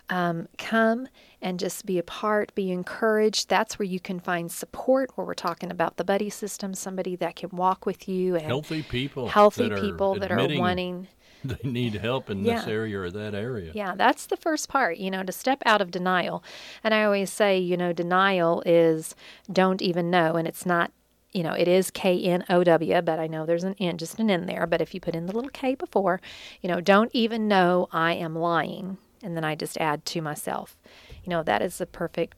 [0.10, 1.10] Um, come
[1.41, 3.49] and just be a part, be encouraged.
[3.49, 7.36] That's where you can find support, where we're talking about the buddy system, somebody that
[7.36, 9.28] can walk with you and Healthy people.
[9.28, 11.10] healthy that are people that are wanting
[11.43, 13.71] They need help in this area or that area.
[13.73, 16.43] Yeah, that's the first part, you know, to step out of denial.
[16.83, 19.15] And I always say, you know, denial is
[19.51, 20.35] don't even know.
[20.35, 20.91] And it's not,
[21.31, 24.19] you know, it is K N O W, but I know there's an N, just
[24.19, 24.65] an N there.
[24.65, 26.19] But if you put in the little K before,
[26.61, 28.97] you know, don't even know I am lying.
[29.23, 30.77] And then I just add to myself.
[31.23, 32.35] You know, that is the perfect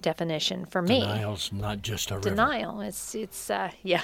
[0.00, 1.00] definition for me.
[1.00, 2.30] Denial's not just a river.
[2.30, 2.80] Denial.
[2.80, 4.02] It's, it's, uh, yeah.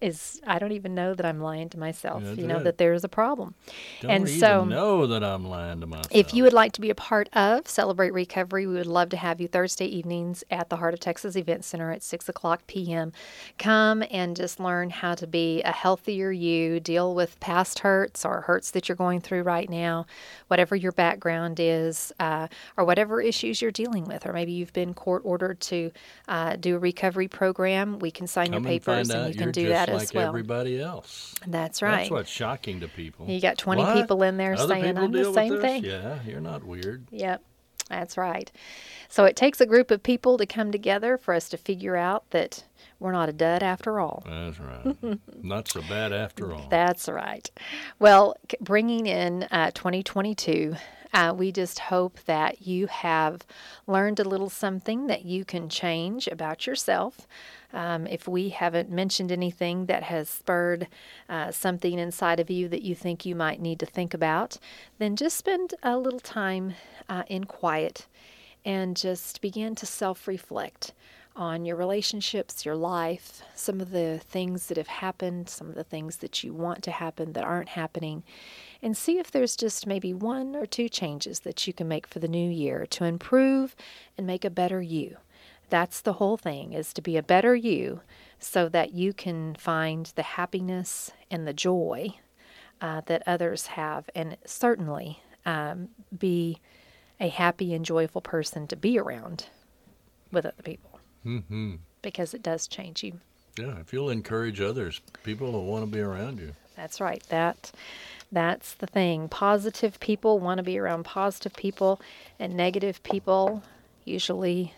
[0.00, 2.22] Is I don't even know that I'm lying to myself.
[2.22, 2.64] That's you know it.
[2.64, 3.54] that there is a problem.
[4.00, 6.08] Don't and even so know that I'm lying to myself.
[6.10, 9.16] if you would like to be a part of Celebrate Recovery, we would love to
[9.16, 13.12] have you Thursday evenings at the Heart of Texas Event Center at 6 o'clock p.m.
[13.58, 18.42] Come and just learn how to be a healthier you, deal with past hurts or
[18.42, 20.06] hurts that you're going through right now,
[20.48, 24.26] whatever your background is, uh, or whatever issues you're dealing with.
[24.26, 25.90] Or maybe you've been court ordered to
[26.28, 27.98] uh, do a recovery program.
[27.98, 30.28] We can sign Come your papers and you can do that like as well.
[30.28, 31.34] everybody else.
[31.46, 31.98] That's right.
[31.98, 33.28] That's what's shocking to people.
[33.28, 33.94] You got 20 What?
[33.96, 37.06] people in there Other saying, "I'm the same thing." Yeah, you're not weird.
[37.10, 37.42] Yep,
[37.88, 38.50] that's right.
[39.08, 42.28] So it takes a group of people to come together for us to figure out
[42.30, 42.64] that
[42.98, 44.22] we're not a dud after all.
[44.26, 45.18] That's right.
[45.42, 46.66] not so bad after all.
[46.70, 47.48] That's right.
[47.98, 50.74] Well, bringing in uh, 2022,
[51.14, 53.46] uh, we just hope that you have
[53.86, 57.26] learned a little something that you can change about yourself.
[57.72, 60.88] Um, if we haven't mentioned anything that has spurred
[61.28, 64.58] uh, something inside of you that you think you might need to think about,
[64.98, 66.74] then just spend a little time
[67.08, 68.06] uh, in quiet
[68.64, 70.92] and just begin to self reflect
[71.36, 75.84] on your relationships, your life, some of the things that have happened, some of the
[75.84, 78.22] things that you want to happen that aren't happening,
[78.80, 82.20] and see if there's just maybe one or two changes that you can make for
[82.20, 83.74] the new year to improve
[84.16, 85.16] and make a better you.
[85.70, 88.00] That's the whole thing is to be a better you
[88.38, 92.14] so that you can find the happiness and the joy
[92.80, 96.60] uh, that others have and certainly um, be
[97.18, 99.46] a happy and joyful person to be around
[100.30, 100.93] with other people
[101.24, 101.76] Mm-hmm.
[102.02, 103.20] because it does change you.
[103.58, 106.54] Yeah, if you'll encourage others, people will want to be around you.
[106.76, 107.22] That's right.
[107.28, 107.70] That
[108.32, 109.28] that's the thing.
[109.28, 112.00] Positive people want to be around positive people
[112.38, 113.62] and negative people
[114.04, 114.74] usually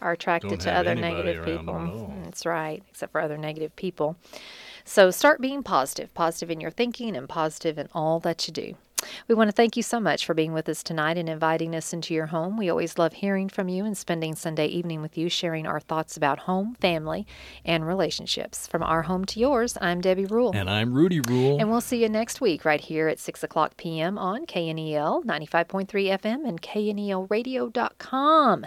[0.00, 1.74] are attracted Don't to other negative people.
[1.74, 2.14] them at all.
[2.24, 4.16] That's right, except for other negative people.
[4.84, 8.74] So start being positive, positive in your thinking and positive in all that you do.
[9.28, 11.92] We want to thank you so much for being with us tonight and inviting us
[11.92, 12.56] into your home.
[12.56, 16.16] We always love hearing from you and spending Sunday evening with you, sharing our thoughts
[16.16, 17.26] about home, family,
[17.64, 18.66] and relationships.
[18.66, 20.52] From our home to yours, I'm Debbie Rule.
[20.54, 21.58] And I'm Rudy Rule.
[21.60, 24.16] And we'll see you next week right here at 6 o'clock p.m.
[24.16, 28.66] on KNEL 95.3 FM and KNELradio.com.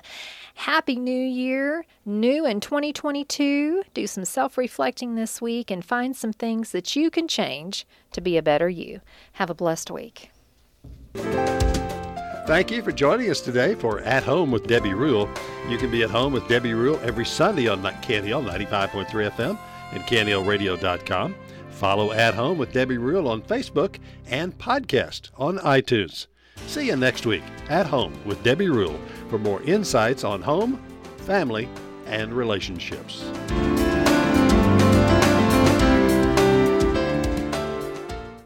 [0.53, 3.83] Happy New Year, new in 2022.
[3.93, 8.21] Do some self reflecting this week and find some things that you can change to
[8.21, 9.01] be a better you.
[9.33, 10.31] Have a blessed week.
[12.49, 15.29] Thank you for joining us today for At Home with Debbie Rule.
[15.67, 19.59] You can be at home with Debbie Rule every Sunday on KNEL 95.3 FM
[19.91, 21.35] and KNELradio.com.
[21.69, 26.25] Follow At Home with Debbie Rule on Facebook and podcast on iTunes.
[26.65, 28.99] See you next week at Home with Debbie Rule
[29.29, 30.81] for more insights on home,
[31.19, 31.69] family,
[32.09, 33.23] and relationships.